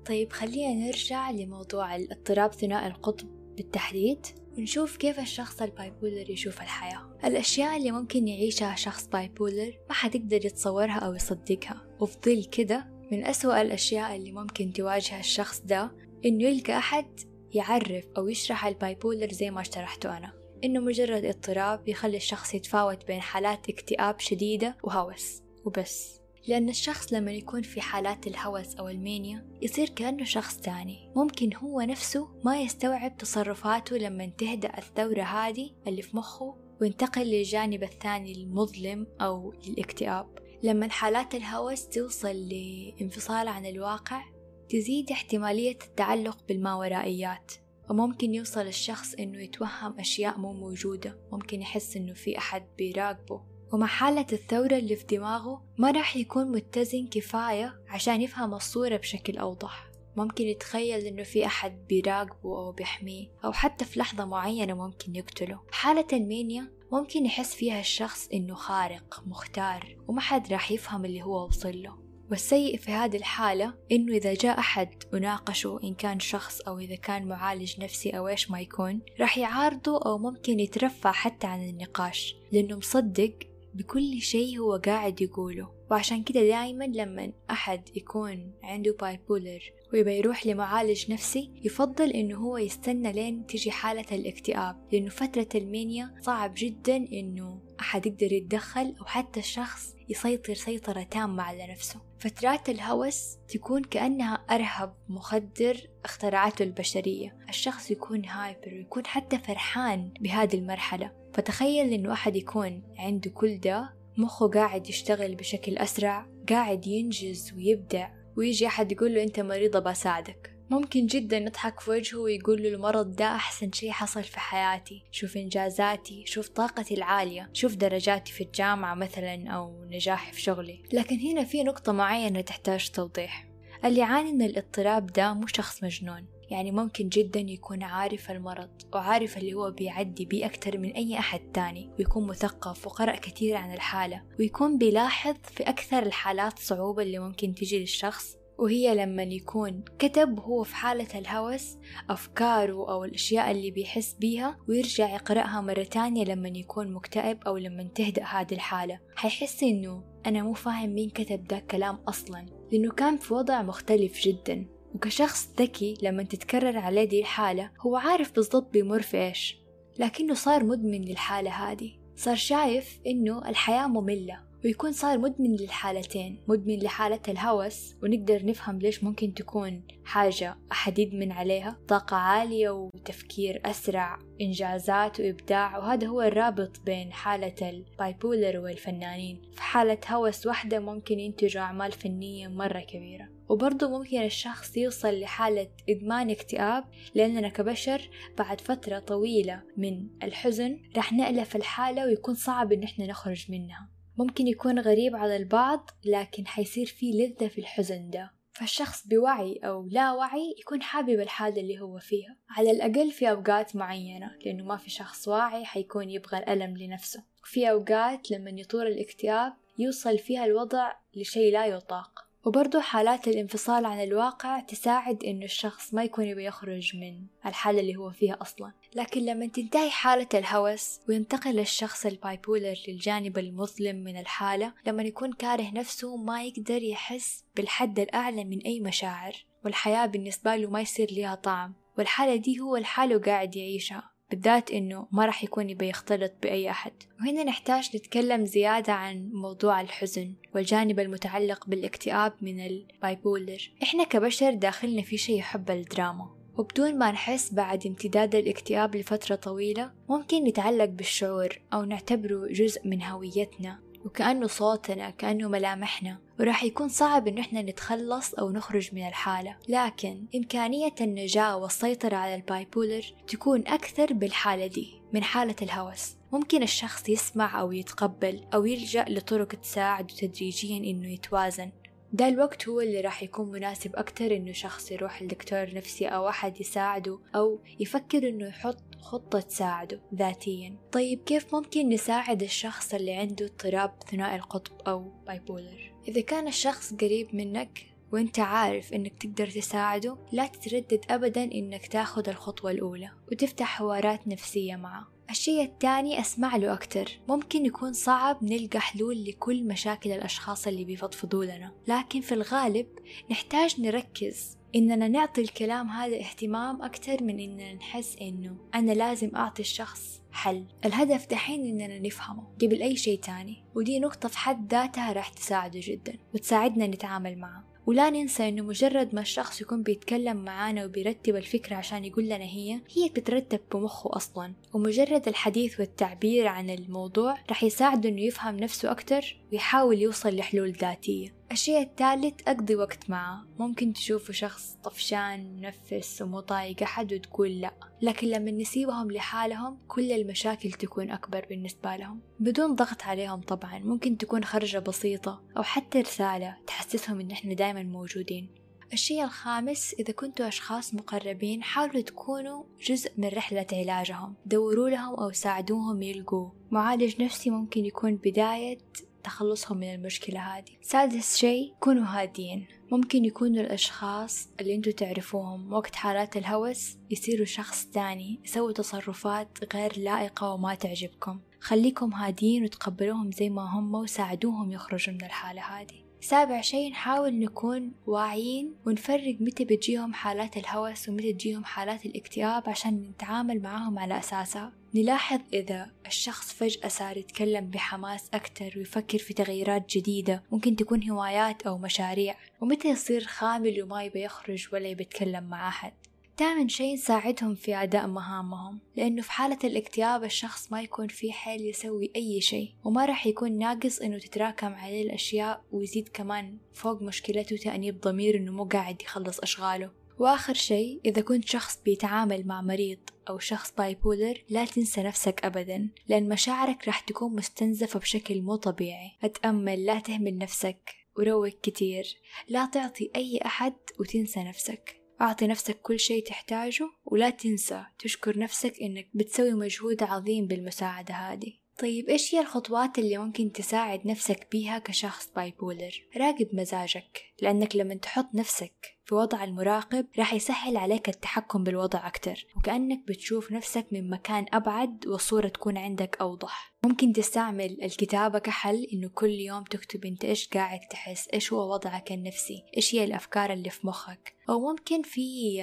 طيب 0.07 0.33
خلينا 0.33 0.87
نرجع 0.87 1.31
لموضوع 1.31 1.97
الاضطراب 1.97 2.53
ثنائي 2.53 2.87
القطب 2.87 3.29
بالتحديد. 3.57 4.27
ونشوف 4.59 4.97
كيف 4.97 5.21
الشخص 5.21 5.63
ال 5.63 5.71
bipolar 5.71 6.31
يشوف 6.31 6.63
الحياة. 6.63 7.19
الأشياء 7.25 7.77
اللي 7.77 7.91
ممكن 7.91 8.29
يعيشها 8.29 8.75
شخص 8.75 9.07
bipolar 9.07 9.73
ما 9.89 9.95
حد 9.95 10.15
يقدر 10.15 10.47
يتصورها 10.47 10.99
أو 10.99 11.15
يصدقها. 11.15 11.87
وفي 12.01 12.17
ظل 12.27 12.45
كده 12.45 12.87
من 13.13 13.27
أسوأ 13.27 13.63
الأشياء 13.63 14.17
اللي 14.17 14.33
ممكن 14.33 14.73
تواجه 14.73 15.21
الشخص 15.21 15.61
ده 15.61 15.93
إنه 16.25 16.45
يلقى 16.45 16.79
أحد 16.79 17.21
يعرف 17.55 18.05
أو 18.17 18.29
يشرح 18.29 18.67
البايبولر 18.67 19.33
زي 19.33 19.51
ما 19.51 19.63
شرحته 19.63 20.17
أنا. 20.17 20.33
إنه 20.65 20.81
مجرد 20.81 21.25
اضطراب 21.25 21.89
يخلي 21.89 22.17
الشخص 22.17 22.55
يتفاوت 22.55 23.07
بين 23.07 23.21
حالات 23.21 23.69
اكتئاب 23.69 24.21
شديدة 24.21 24.77
وهوس. 24.83 25.43
وبس. 25.65 26.20
لأن 26.49 26.69
الشخص 26.69 27.13
لما 27.13 27.33
يكون 27.33 27.63
في 27.63 27.81
حالات 27.81 28.27
الهوس 28.27 28.77
أو 28.77 28.89
المانيا 28.89 29.47
يصير 29.63 29.89
كأنه 29.89 30.25
شخص 30.25 30.57
تاني. 30.57 31.13
ممكن 31.17 31.57
هو 31.57 31.81
نفسه 31.81 32.29
ما 32.45 32.61
يستوعب 32.61 33.17
تصرفاته 33.17 33.97
لما 33.97 34.27
تهدأ 34.27 34.79
الثورة 34.79 35.23
هذه 35.23 35.71
اللي 35.87 36.03
في 36.03 36.17
مخه 36.17 36.57
وينتقل 36.81 37.27
للجانب 37.27 37.83
الثاني 37.83 38.33
المظلم 38.33 39.07
أو 39.21 39.53
للاكتئاب. 39.67 40.39
لما 40.63 40.89
حالات 40.89 41.35
الهوس 41.35 41.89
توصل 41.89 42.49
لانفصال 42.49 43.49
عن 43.49 43.67
الواقع 43.67 44.23
تزيد 44.69 45.11
احتمالية 45.11 45.79
التعلق 45.87 46.39
بالماورائيات. 46.49 47.53
وممكن 47.91 48.35
يوصل 48.35 48.67
الشخص 48.67 49.15
إنه 49.15 49.43
يتوهم 49.43 49.99
أشياء 49.99 50.39
مو 50.39 50.53
موجودة. 50.53 51.19
ممكن 51.33 51.61
يحس 51.61 51.97
إنه 51.97 52.13
في 52.13 52.39
أحد 52.39 52.67
بيراقبه. 52.79 53.50
ومع 53.73 53.87
حالة 53.87 54.27
الثورة 54.33 54.77
اللي 54.77 54.97
في 54.97 55.05
دماغه 55.05 55.63
ما 55.79 55.91
راح 55.91 56.17
يكون 56.17 56.53
متزن 56.53 57.07
كفاية 57.07 57.81
عشان 57.89 58.23
يفهم 58.23 58.55
الصورة 58.55 58.97
بشكل 58.97 59.39
أوضح. 59.39 59.91
ممكن 60.17 60.45
يتخيل 60.45 61.07
إنه 61.07 61.23
في 61.23 61.47
أحد 61.47 61.87
بيراقبه 61.89 62.59
أو 62.59 62.73
بيحميه 62.73 63.29
أو 63.45 63.53
حتى 63.53 63.85
في 63.85 63.99
لحظة 64.01 64.25
معينة 64.25 64.75
ممكن 64.75 65.17
يقتله. 65.17 65.61
حالة 65.73 66.07
المانيا 66.13 66.73
ممكن 66.93 67.27
يحس 67.27 67.55
فيها 67.55 67.81
الشخص 67.81 68.29
إنه 68.35 68.55
خارق 68.55 69.23
مختار 69.27 69.97
وما 70.09 70.21
حد 70.21 70.53
راح 70.53 70.73
يفهم 70.73 71.05
اللي 71.05 71.23
هو 71.23 71.47
وصل 71.47 71.83
له. 71.83 72.11
والسيء 72.31 72.77
في 72.77 72.93
هذه 72.93 73.17
الحالة 73.17 73.75
إنه 73.93 74.13
إذا 74.13 74.35
جاء 74.35 74.59
أحد 74.59 74.89
وناقشه 75.13 75.81
إن 75.85 75.95
كان 75.95 76.21
شخص 76.21 76.61
أو 76.61 76.79
إذا 76.79 76.95
كان 76.95 77.29
معالج 77.29 77.81
نفسي 77.81 78.11
أو 78.11 78.29
إيش 78.29 78.51
ما 78.51 78.61
يكون 78.61 79.01
راح 79.21 79.39
يعارضه 79.39 79.99
أو 80.07 80.19
ممكن 80.19 80.61
يترفع 80.61 81.13
حتى 81.13 81.47
عن 81.47 81.69
النقاش 81.69 82.37
لأنه 82.53 82.77
مصدق 82.77 83.35
بكل 83.75 84.21
شيء 84.21 84.59
هو 84.59 84.77
قاعد 84.77 85.21
يقوله. 85.21 85.81
وعشان 85.91 86.23
كده 86.23 86.41
دايما 86.41 86.85
لما 86.85 87.33
أحد 87.51 87.89
يكون 87.97 88.53
عنده 88.63 88.97
bipolar 89.01 89.61
ويبى 89.93 90.19
يروح 90.19 90.47
لمعالج 90.47 91.13
نفسي 91.13 91.51
يفضل 91.65 92.11
إنه 92.11 92.39
هو 92.39 92.59
يستنى 92.59 93.13
لين 93.13 93.47
تجي 93.47 93.71
حالة 93.71 94.05
الاكتئاب. 94.13 94.77
لأنه 94.93 95.09
فترة 95.09 95.49
ال 95.55 95.65
mania 95.65 96.15
صعب 96.21 96.53
جدا 96.57 96.97
إنه 96.97 97.61
أحد 97.81 98.07
يقدر 98.07 98.33
يتدخل 98.33 98.95
أو 99.01 99.05
حتى 99.05 99.41
الشخص 99.41 99.95
يسيطر 100.09 100.55
سيطرة 100.55 101.03
تامة 101.03 101.43
على 101.43 101.67
نفسه. 101.67 102.01
فترات 102.19 102.69
الهوس 102.69 103.37
تكون 103.49 103.85
كأنها 103.85 104.35
أرهب 104.35 104.95
مخدر 105.09 105.77
اخترعته 106.05 106.63
البشرية. 106.63 107.37
الشخص 107.49 107.91
يكون 107.91 108.25
hyper 108.25 108.75
ويكون 108.75 109.07
حتى 109.07 109.39
فرحان 109.39 110.13
بهذه 110.21 110.55
المرحلة. 110.55 111.20
فتخيل 111.35 111.93
إنه 111.93 112.13
أحد 112.13 112.37
يكون 112.37 112.83
عنده 112.99 113.31
كل 113.31 113.61
ده 113.61 113.95
مخه 114.17 114.49
قاعد 114.49 114.89
يشتغل 114.89 115.35
بشكل 115.35 115.79
أسرع 115.79 116.27
قاعد 116.49 116.87
ينجز 116.87 117.53
ويبدع 117.57 118.09
ويجي 118.37 118.67
أحد 118.67 118.93
يقول 118.93 119.15
له 119.15 119.23
أنت 119.23 119.41
مريضة 119.41 119.79
بساعدك. 119.79 120.57
ممكن 120.71 121.07
جدا 121.07 121.39
نضحك 121.39 121.81
في 121.81 121.91
وجهه 121.91 122.19
ويقول 122.19 122.63
له 122.63 122.69
المرض 122.69 123.17
ده 123.17 123.25
أحسن 123.25 123.73
شي 123.73 123.93
حصل 123.93 124.23
في 124.23 124.41
حياتي. 124.41 125.05
شوف 125.11 125.37
إنجازاتي 125.37 126.25
شوف 126.27 126.49
طاقتي 126.49 126.95
العالية 126.95 127.51
شوف 127.53 127.75
درجاتي 127.75 128.33
في 128.33 128.45
الجامعة 128.45 128.95
مثلا 128.95 129.51
أو 129.51 129.85
نجاحي 129.85 130.33
في 130.33 130.41
شغلي. 130.41 130.83
لكن 130.93 131.19
هنا 131.21 131.45
في 131.45 131.63
نقطة 131.63 131.93
معينة 131.93 132.41
تحتاج 132.41 132.91
توضيح. 132.91 133.47
اللي 133.85 134.01
يعاني 134.01 134.33
من 134.33 134.43
الاضطراب 134.43 135.07
ده 135.07 135.33
مو 135.35 135.47
شخص 135.47 135.85
مجنون. 135.85 136.27
يعني 136.51 136.73
ممكن 136.73 137.09
جدا 137.09 137.41
يكون 137.41 137.83
عارف 137.83 138.31
المرض 138.31 138.71
وعارف 138.95 139.39
اللي 139.39 139.55
هو 139.55 139.71
بيعدي 139.71 140.25
بيه 140.25 140.47
أكتر 140.47 140.79
من 140.79 140.91
أي 140.91 141.19
أحد 141.19 141.41
تاني 141.55 141.91
ويكون 141.99 142.27
مثقف 142.27 142.87
وقرأ 142.87 143.17
كثير 143.17 143.57
عن 143.57 143.75
الحالة 143.75 144.23
ويكون 144.39 144.79
بيلاحظ 144.79 145.35
في 145.43 145.63
أكثر 145.63 146.03
الحالات 146.03 146.59
صعوبة 146.59 147.03
اللي 147.03 147.19
ممكن 147.19 147.55
تجي 147.55 147.79
للشخص 147.79 148.41
وهي 148.61 148.95
لما 148.95 149.23
يكون 149.23 149.85
كتب 149.99 150.41
هو 150.41 150.63
في 150.63 150.75
حالة 150.75 151.19
الهوس 151.19 151.77
أفكاره 152.11 152.91
أو 152.93 153.05
الأشياء 153.05 153.51
اللي 153.51 153.71
بيحس 153.71 154.15
بيها 154.15 154.59
ويرجع 154.69 155.15
يقرأها 155.15 155.61
مرة 155.61 155.83
تانية 155.83 156.25
لما 156.25 156.49
يكون 156.49 156.93
مكتئب 156.93 157.39
أو 157.47 157.57
لما 157.57 157.83
تهدأ 157.95 158.25
هذه 158.25 158.53
الحالة. 158.55 159.01
حيحس 159.17 159.63
إنه 159.63 160.05
أنا 160.27 160.43
مو 160.43 160.53
فاهم 160.53 160.91
مين 160.95 161.11
كتب 161.11 161.45
ده 161.45 161.59
الكلام 161.59 161.97
أصلا 162.09 162.47
لأنه 162.73 162.93
كان 162.93 163.17
في 163.17 163.35
وضع 163.35 163.63
مختلف 163.63 164.21
جدا. 164.21 164.67
وكشخص 164.95 165.49
ذكي 165.59 165.95
لما 166.03 166.23
تتكرر 166.23 166.79
عليه 166.79 167.05
دي 167.05 167.21
الحالة 167.21 167.71
هو 167.81 167.97
عارف 167.97 168.33
بالضبط 168.35 168.73
بيمر 168.73 169.03
في 169.03 169.17
إيش 169.17 169.57
لكنه 169.99 170.35
صار 170.35 170.65
مدمن 170.65 171.05
للحالة 171.05 171.51
هذه 171.51 171.93
صار 172.17 172.37
شايف 172.37 173.01
إنه 173.07 173.49
الحياة 173.49 173.87
مملة. 173.87 174.50
ويكون 174.65 174.93
صار 174.93 175.19
مدمن 175.19 175.57
للحالتين 175.57 176.41
مدمن 176.49 176.79
لحالة 176.79 177.21
الهوس 177.29 177.95
ونقدر 178.03 178.47
نفهم 178.47 178.79
ليش 178.79 179.05
ممكن 179.05 179.35
تكون 179.35 179.83
حاجة 180.05 180.59
أحد 180.73 180.99
يدمن 180.99 181.33
عليها. 181.33 181.79
طاقة 181.89 182.17
عالية 182.17 182.71
وتفكير 182.71 183.61
أسرع 183.65 184.19
إنجازات 184.41 185.21
وإبداع 185.21 185.79
وهذا 185.79 186.07
هو 186.07 186.23
الرابط 186.23 186.81
بين 186.87 187.13
حالة 187.13 187.71
البايبولر 187.71 188.59
والفنانين. 188.59 189.43
في 189.53 189.63
حالة 189.63 189.99
هوس 190.09 190.47
واحدة 190.47 190.81
ممكن 190.81 191.19
ينتجوا 191.19 191.63
أعمال 191.63 191.93
فنية 191.93 192.49
مرة 192.49 192.81
كبيرة. 192.81 193.29
وبرضه 193.49 193.99
ممكن 193.99 194.23
الشخص 194.23 194.77
يوصل 194.77 195.21
لحالة 195.21 195.69
إدمان 195.89 196.31
اكتئاب 196.31 196.85
لأننا 197.15 197.49
كبشر 197.49 198.11
بعد 198.39 198.61
فترة 198.61 198.99
طويلة 198.99 199.63
من 199.77 200.07
الحزن 200.23 200.81
رح 200.97 201.13
نألف 201.13 201.57
الحالة 201.57 202.05
ويكون 202.05 202.35
صعب 202.35 202.73
إن 202.73 202.83
إحنا 202.83 203.07
نخرج 203.07 203.51
منها. 203.51 204.00
ممكن 204.21 204.47
يكون 204.47 204.79
غريب 204.79 205.17
على 205.17 205.37
البعض 205.37 205.91
لكن 206.05 206.47
حيصير 206.47 206.87
في 206.87 207.13
لذة 207.13 207.49
في 207.49 207.59
الحزن 207.59 208.11
ده. 208.11 208.31
فالشخص 208.53 209.07
بوعي 209.07 209.61
أو 209.65 209.89
لا 209.91 210.13
وعي 210.13 210.55
يكون 210.61 210.83
حابب 210.83 211.21
الحالة 211.21 211.61
اللي 211.61 211.81
هو 211.81 211.99
فيها 211.99 212.37
على 212.51 212.71
الأقل 212.71 213.11
في 213.11 213.31
أوقات 213.31 213.77
معينة 213.77 214.31
لأنه 214.45 214.65
ما 214.65 214.77
في 214.77 214.91
شخص 214.91 215.29
واعي 215.29 215.65
حيكون 215.65 216.11
يبغى 216.11 216.39
الألم 216.39 216.77
لنفسه. 216.77 217.25
في 217.45 217.71
أوقات 217.71 218.31
لما 218.31 218.51
يطول 218.51 218.87
الاكتئاب 218.87 219.53
يوصل 219.79 220.19
فيها 220.19 220.45
الوضع 220.45 220.93
لشيء 221.15 221.53
لا 221.53 221.67
يطاق. 221.67 222.27
وبرضو 222.45 222.81
حالات 222.81 223.29
الانفصال 223.29 223.85
عن 223.85 224.03
الواقع 224.03 224.61
تساعد 224.61 225.25
إنه 225.25 225.45
الشخص 225.45 225.95
ما 225.95 226.05
يكون 226.05 226.25
يبي 226.25 226.45
يخرج 226.45 226.97
من 226.97 227.27
الحالة 227.47 227.81
اللي 227.81 227.97
هو 227.97 228.11
فيها 228.11 228.39
أصلا. 228.43 228.73
لكن 228.95 229.21
لما 229.21 229.47
تنتهي 229.47 229.91
حالة 229.91 230.29
الهوس 230.35 231.01
وينتقل 231.09 231.59
الشخص 231.59 232.07
البايبولر 232.07 232.75
للجانب 232.89 233.39
المظلم 233.39 233.97
من 233.97 234.17
الحالة 234.17 234.73
لما 234.87 235.03
يكون 235.03 235.33
كاره 235.33 235.71
نفسه 235.75 236.17
ما 236.17 236.45
يقدر 236.45 236.83
يحس 236.83 237.45
بالحد 237.57 237.99
الأعلى 237.99 238.45
من 238.45 238.59
أي 238.59 238.81
مشاعر 238.81 239.33
والحياة 239.65 240.07
بالنسبة 240.07 240.57
له 240.57 240.71
ما 240.71 240.81
يصير 240.81 241.09
لها 241.13 241.35
طعم. 241.35 241.75
والحالة 241.99 242.37
دي 242.37 242.61
هو 242.61 242.77
الحالة 242.77 243.19
قاعد 243.19 243.57
يعيشها 243.57 244.11
بالذات 244.31 244.71
إنه 244.71 245.07
ما 245.13 245.27
راح 245.27 245.45
يكون 245.45 245.71
يبي 245.71 245.89
يختلط 245.89 246.33
بأي 246.43 246.71
أحد. 246.71 246.93
وهنا 247.21 247.45
نحتاج 247.45 247.97
نتكلم 247.97 248.45
زيادة 248.45 248.93
عن 248.93 249.31
موضوع 249.33 249.81
الحزن 249.81 250.35
والجانب 250.55 251.01
المتعلق 251.01 251.67
بالاكتئاب 251.67 252.33
من 252.41 252.67
ال 252.67 252.78
bipolar. 252.78 253.71
إحنا 253.83 254.05
كبشر 254.05 254.55
داخلنا 254.55 255.03
في 255.03 255.19
شيء 255.19 255.39
يحب 255.39 255.71
الدراما. 255.71 256.40
وبدون 256.61 256.99
ما 256.99 257.11
نحس 257.11 257.55
بعد 257.55 257.87
امتداد 257.87 258.35
الاكتئاب 258.35 258.97
لفترة 258.97 259.35
طويلة 259.35 259.91
ممكن 260.09 260.45
نتعلق 260.45 260.85
بالشعور 260.85 261.49
أو 261.73 261.85
نعتبره 261.85 262.47
جزء 262.47 262.89
من 262.89 263.03
هويتنا 263.03 263.79
وكأنه 264.05 264.47
صوتنا 264.47 265.11
كأنه 265.11 265.49
ملامحنا. 265.49 266.19
وراح 266.41 266.65
يكون 266.65 266.89
صعب 266.89 267.29
إنه 267.29 267.41
إحنا 267.41 267.63
نتخلص 267.63 268.35
أو 268.35 268.51
نخرج 268.51 268.95
من 268.95 269.09
الحالة. 269.09 269.57
لكن 269.69 270.25
إمكانية 270.35 270.95
النجاة 271.01 271.57
والسيطرة 271.57 272.17
على 272.17 272.35
ال 272.35 272.43
bipolar 272.43 273.03
تكون 273.29 273.67
أكثر 273.67 274.13
بالحالة 274.13 274.67
دي 274.67 275.01
من 275.13 275.23
حالة 275.23 275.57
الهوس. 275.63 276.17
ممكن 276.33 276.63
الشخص 276.63 277.09
يسمع 277.09 277.61
أو 277.61 277.73
يتقبل 277.73 278.41
أو 278.55 278.67
يلجأ 278.67 279.05
لطرق 279.09 279.49
تساعده 279.49 280.15
تدريجيا 280.15 280.91
إنه 280.91 281.09
يتوازن. 281.09 281.71
ده 282.13 282.29
الوقت 282.29 282.69
هو 282.69 282.81
اللي 282.81 283.01
راح 283.01 283.23
يكون 283.23 283.53
مناسب 283.53 283.97
أكتر 283.97 284.37
إنه 284.37 284.53
شخص 284.53 284.93
يروح 284.93 285.23
لدكتور 285.23 285.75
نفسي 285.75 286.07
أو 286.07 286.29
أحد 286.29 286.61
يساعده 286.61 287.19
أو 287.35 287.61
يفكر 287.81 288.29
إنه 288.29 288.49
يحط 288.49 288.83
خطة 289.01 289.41
تساعده 289.41 290.01
ذاتيا. 290.15 290.77
طيب 290.93 291.23
كيف 291.23 291.55
ممكن 291.55 291.89
نساعد 291.89 292.43
الشخص 292.43 292.95
اللي 292.95 293.15
عنده 293.15 293.47
اضطراب 293.47 293.93
ثنائي 294.11 294.37
القطب 294.37 294.89
أو 294.89 295.13
بايبولر 295.27 295.93
إذا 296.09 296.21
كان 296.21 296.49
الشخص 296.49 296.95
قريب 296.95 297.35
منك 297.35 297.87
وأنت 298.13 298.39
عارف 298.39 298.93
إنك 298.93 299.13
تقدر 299.23 299.51
تساعده 299.51 300.17
لا 300.33 300.47
تتردد 300.47 301.05
ابدا 301.11 301.45
إنك 301.45 301.87
تاخذ 301.87 302.29
الخطوة 302.29 302.71
الأولى 302.71 303.11
وتفتح 303.33 303.67
حوارات 303.67 304.29
نفسية 304.29 304.77
معه. 304.77 305.09
الشيء 305.31 305.63
الثاني 305.63 306.21
أسمع 306.21 306.57
له 306.57 306.73
أكتر. 306.73 307.19
ممكن 307.29 307.67
يكون 307.67 307.93
صعب 307.93 308.45
نلقى 308.45 308.81
حلول 308.81 309.25
لكل 309.25 309.65
مشاكل 309.65 310.13
الأشخاص 310.13 310.67
اللي 310.67 310.85
بيفضفضوا 310.85 311.45
لنا 311.45 311.73
لكن 311.89 312.21
في 312.21 312.35
الغالب 312.35 312.87
نحتاج 313.31 313.81
نركز 313.81 314.59
إننا 314.77 315.09
نعطي 315.09 315.41
الكلام 315.41 315.89
هذا 315.89 316.17
اهتمام 316.17 316.83
أكتر 316.83 317.23
من 317.23 317.41
إننا 317.41 317.75
نحس 317.75 318.17
إنه 318.21 318.57
أنا 318.75 318.93
لازم 318.93 319.37
أعطي 319.37 319.63
الشخص 319.63 320.23
حل. 320.33 320.65
الهدف 320.85 321.27
دحين 321.31 321.67
إننا 321.67 321.99
نفهمه. 321.99 322.47
قبل 322.63 322.83
أي 322.83 322.97
شيء 322.97 323.19
تاني 323.19 323.65
ودي 323.75 324.01
نقطة 324.01 324.29
في 324.29 324.39
حد 324.39 324.73
ذاتها 324.73 325.13
راح 325.13 325.29
تساعده 325.29 325.81
جدا 325.83 326.19
وتساعدنا 326.35 326.87
نتعامل 326.87 327.39
معه. 327.39 327.70
ولا 327.87 328.11
ننسى 328.11 328.49
إنه 328.49 328.63
مجرد 328.63 329.15
ما 329.15 329.21
الشخص 329.21 329.61
يكون 329.61 329.83
بيتكلم 329.83 330.37
معانا 330.37 330.85
وبيرتب 330.85 331.37
الفكرة 331.37 331.77
عشان 331.77 332.05
يقول 332.05 332.25
لنا 332.25 332.45
هي 332.45 332.81
هي 332.97 333.09
بتترتب 333.09 333.61
بمخه 333.75 334.11
أصلا. 334.17 334.53
ومجرد 334.73 335.29
الحديث 335.29 335.81
والتعبير 335.81 336.47
عن 336.47 336.71
الموضوع 336.71 337.39
رح 337.51 337.65
يساعده 337.65 338.09
إنه 338.09 338.21
يفهم 338.21 338.57
نفسه 338.57 338.91
أكتر 338.91 339.37
ويحاول 339.53 340.03
يوصل 340.03 340.37
لحلول 340.37 340.73
ذاتية. 340.73 341.40
الشيء 341.53 341.83
الثالث 341.83 342.49
أقضي 342.49 342.77
وقت 342.77 343.11
معه. 343.11 343.47
ممكن 343.59 343.93
تشوفوا 343.93 344.35
شخص 344.35 344.77
طفشان 344.85 345.57
منفس 345.57 346.23
ومو 346.23 346.41
طايق 346.41 346.83
أحد 346.83 347.13
وتقول 347.13 347.61
لا. 347.61 347.75
لكن 348.03 348.27
لما 348.27 348.51
نسيبهم 348.51 349.11
لحالهم 349.11 349.79
كل 349.89 350.13
المشاكل 350.13 350.73
تكون 350.73 351.11
أكبر 351.11 351.47
بالنسبة 351.49 351.97
لهم. 351.97 352.21
بدون 352.41 352.75
ضغط 352.75 353.03
عليهم 353.03 353.41
طبعا 353.41 353.79
ممكن 353.79 354.19
تكون 354.19 354.45
خرجة 354.45 354.79
بسيطة 354.79 355.43
أو 355.57 355.63
حتى 355.63 356.01
رسالة 356.01 356.57
تحسسهم 356.67 357.21
إن 357.21 357.31
إحنا 357.31 357.55
دايما 357.55 357.83
موجودين. 357.83 358.49
الشيء 358.93 359.25
الخامس 359.25 359.95
إذا 359.99 360.13
كنتوا 360.13 360.49
أشخاص 360.49 360.95
مقربين 360.95 361.63
حاولوا 361.63 362.03
تكونوا 362.03 362.65
جزء 362.81 363.11
من 363.19 363.29
رحلة 363.29 363.67
علاجهم. 363.73 364.35
دوروا 364.47 364.89
لهم 364.89 365.15
أو 365.15 365.33
ساعدوهم 365.33 366.03
يلقوا 366.03 366.51
معالج 366.71 367.23
نفسي 367.23 367.51
ممكن 367.51 367.85
يكون 367.85 368.17
بداية 368.17 368.79
تخلصهم 369.25 369.79
من 369.79 369.95
المشكلة 369.95 370.41
هذه. 370.41 370.73
سادس 370.83 371.37
شيء 371.37 371.75
كونوا 371.81 372.05
هادين. 372.05 372.67
ممكن 372.93 373.25
يكونوا 373.25 373.61
الأشخاص 373.61 374.49
اللي 374.61 374.75
أنتوا 374.75 374.93
تعرفوهم. 374.93 375.73
وقت 375.73 375.97
حالات 375.97 376.37
الهوس 376.37 376.97
يصيروا 377.11 377.47
شخص 377.47 377.85
تاني. 377.85 378.41
يسووا 378.45 378.73
تصرفات 378.73 379.75
غير 379.75 379.99
لائقة 379.99 380.51
وما 380.51 380.75
تعجبكم. 380.75 381.41
خليكم 381.61 382.15
هادين 382.15 382.65
وتقبلوهم 382.65 383.33
زي 383.33 383.51
ما 383.51 383.63
هم 383.63 383.95
وساعدوهم 383.95 384.73
يخرجوا 384.73 385.15
من 385.15 385.25
الحالة 385.25 385.63
هذه. 385.63 386.10
سابع 386.21 386.61
شيء 386.61 386.91
نحاول 386.91 387.39
نكون 387.39 387.93
واعيين 388.07 388.75
ونفرق 388.87 389.37
متى 389.41 389.65
بتجيهم 389.65 390.13
حالات 390.13 390.57
الهوس 390.57 391.09
ومتى 391.09 391.33
تجيهم 391.33 391.65
حالات 391.65 392.07
الاكتئاب 392.07 392.69
عشان 392.69 392.95
نتعامل 392.95 393.63
معاهم 393.63 393.99
على 393.99 394.19
أساسها. 394.19 394.73
نلاحظ 394.95 395.41
إذا 395.53 395.91
الشخص 396.07 396.53
فجأة 396.53 396.89
صار 396.89 397.17
يتكلم 397.17 397.67
بحماس 397.67 398.31
أكتر 398.35 398.73
ويفكر 398.77 399.19
في 399.19 399.35
تغييرات 399.35 399.97
جديدة 399.97 400.43
ممكن 400.53 400.77
تكون 400.77 401.11
هوايات 401.11 401.63
أو 401.63 401.79
مشاريع 401.79 402.35
ومتى 402.61 402.89
يصير 402.89 403.25
خامل 403.25 403.83
وما 403.83 404.05
يبي 404.05 404.23
يخرج 404.23 404.69
ولا 404.73 404.89
يبي 404.89 405.03
يتكلم 405.03 405.45
مع 405.45 405.69
أحد. 405.69 405.93
تامن 406.41 406.69
شيء 406.69 406.95
نساعدهم 406.95 407.55
في 407.55 407.77
أداء 407.77 408.07
مهامهم 408.07 408.81
لأنه 408.97 409.23
في 409.23 409.33
حالة 409.33 409.59
الاكتئاب 409.65 410.25
الشخص 410.25 410.73
ما 410.73 410.83
يكون 410.83 411.09
في 411.09 411.33
حيل 411.33 411.67
يسوي 411.67 412.11
أي 412.17 412.41
شيء 412.41 412.75
وما 412.85 413.05
راح 413.05 413.27
يكون 413.27 413.59
ناقص 413.59 413.99
إنه 414.01 414.19
تتراكم 414.19 414.75
عليه 414.75 415.03
الأشياء 415.03 415.65
ويزيد 415.73 416.09
كمان 416.09 416.59
فوق 416.73 417.03
مشكلته 417.03 417.57
تأنيب 417.57 418.01
ضمير 418.01 418.37
إنه 418.37 418.53
مو 418.53 418.65
قاعد 418.65 419.03
يخلص 419.03 419.41
أشغاله. 419.41 419.91
وآخر 420.19 420.55
شيء 420.55 421.01
إذا 421.05 421.23
كنت 421.23 421.49
شخص 421.49 421.81
بيتعامل 421.85 422.47
مع 422.47 422.63
مريض 422.63 422.99
أو 423.29 423.39
شخص 423.39 423.73
bipolar 423.79 424.45
لا 424.49 424.65
تنسى 424.65 425.03
نفسك 425.03 425.45
أبدا 425.45 425.89
لأن 426.09 426.29
مشاعرك 426.29 426.87
راح 426.87 427.01
تكون 427.01 427.37
مستنزفة 427.37 428.01
بشكل 428.01 428.43
مو 428.43 428.57
طبيعي. 428.57 429.11
أتأمل 429.23 429.85
لا 429.85 430.01
تهمل 430.01 430.39
نفسك 430.39 430.95
وروق 431.19 431.49
كتير 431.49 432.17
لا 432.49 432.67
تعطي 432.67 433.11
أي 433.17 433.41
أحد 433.45 433.75
وتنسى 433.99 434.45
نفسك. 434.45 435.00
أعطي 435.21 435.47
نفسك 435.47 435.81
كل 435.83 435.99
شيء 436.01 436.25
تحتاجه 436.27 436.91
ولا 437.05 437.31
تنسى 437.31 437.85
تشكر 437.99 438.39
نفسك 438.39 438.75
إنك 438.83 439.09
بتسوي 439.15 439.53
مجهود 439.53 440.03
عظيم 440.03 440.47
بالمساعدة 440.47 441.15
هذه. 441.15 441.53
طيب 441.81 442.09
إيش 442.09 442.35
هي 442.35 442.41
الخطوات 442.41 442.99
اللي 442.99 443.19
ممكن 443.19 443.53
تساعد 443.53 444.07
نفسك 444.07 444.49
بيها 444.53 444.79
كشخص 444.79 445.31
bipolar؟ 445.37 446.05
راقب 446.17 446.49
مزاجك 446.53 447.23
لأنك 447.43 447.77
لما 447.77 447.95
تحط 447.95 448.35
نفسك 448.35 449.01
في 449.05 449.15
وضع 449.15 449.45
المراقب 449.45 450.07
راح 450.19 450.35
يسهل 450.35 450.77
عليك 450.77 451.09
التحكم 451.09 451.65
بالوضع 451.65 452.07
أكتر 452.07 452.47
وكأنك 452.57 453.07
بتشوف 453.07 453.53
نفسك 453.53 453.87
من 453.93 454.11
مكان 454.11 454.47
أبعد 454.53 455.07
والصورة 455.07 455.49
تكون 455.49 455.79
عندك 455.79 456.17
أوضح 456.21 456.75
ممكن 456.85 457.13
تستعمل 457.13 457.83
الكتابة 457.83 458.39
كحل 458.39 458.87
إنه 458.93 459.09
كل 459.09 459.31
يوم 459.31 459.65
تكتب 459.65 460.05
أنت 460.05 460.25
إيش 460.25 460.49
قاعد 460.49 460.81
تحس 460.91 461.29
إيش 461.29 461.53
هو 461.53 461.73
وضعك 461.75 462.13
النفسي 462.13 462.65
إيش 462.77 462.95
هي 462.95 463.05
الأفكار 463.05 463.53
اللي 463.53 463.71
في 463.71 463.87
مخك 463.87 464.35
أو 464.49 464.61
ممكن 464.61 465.03
في 465.03 465.63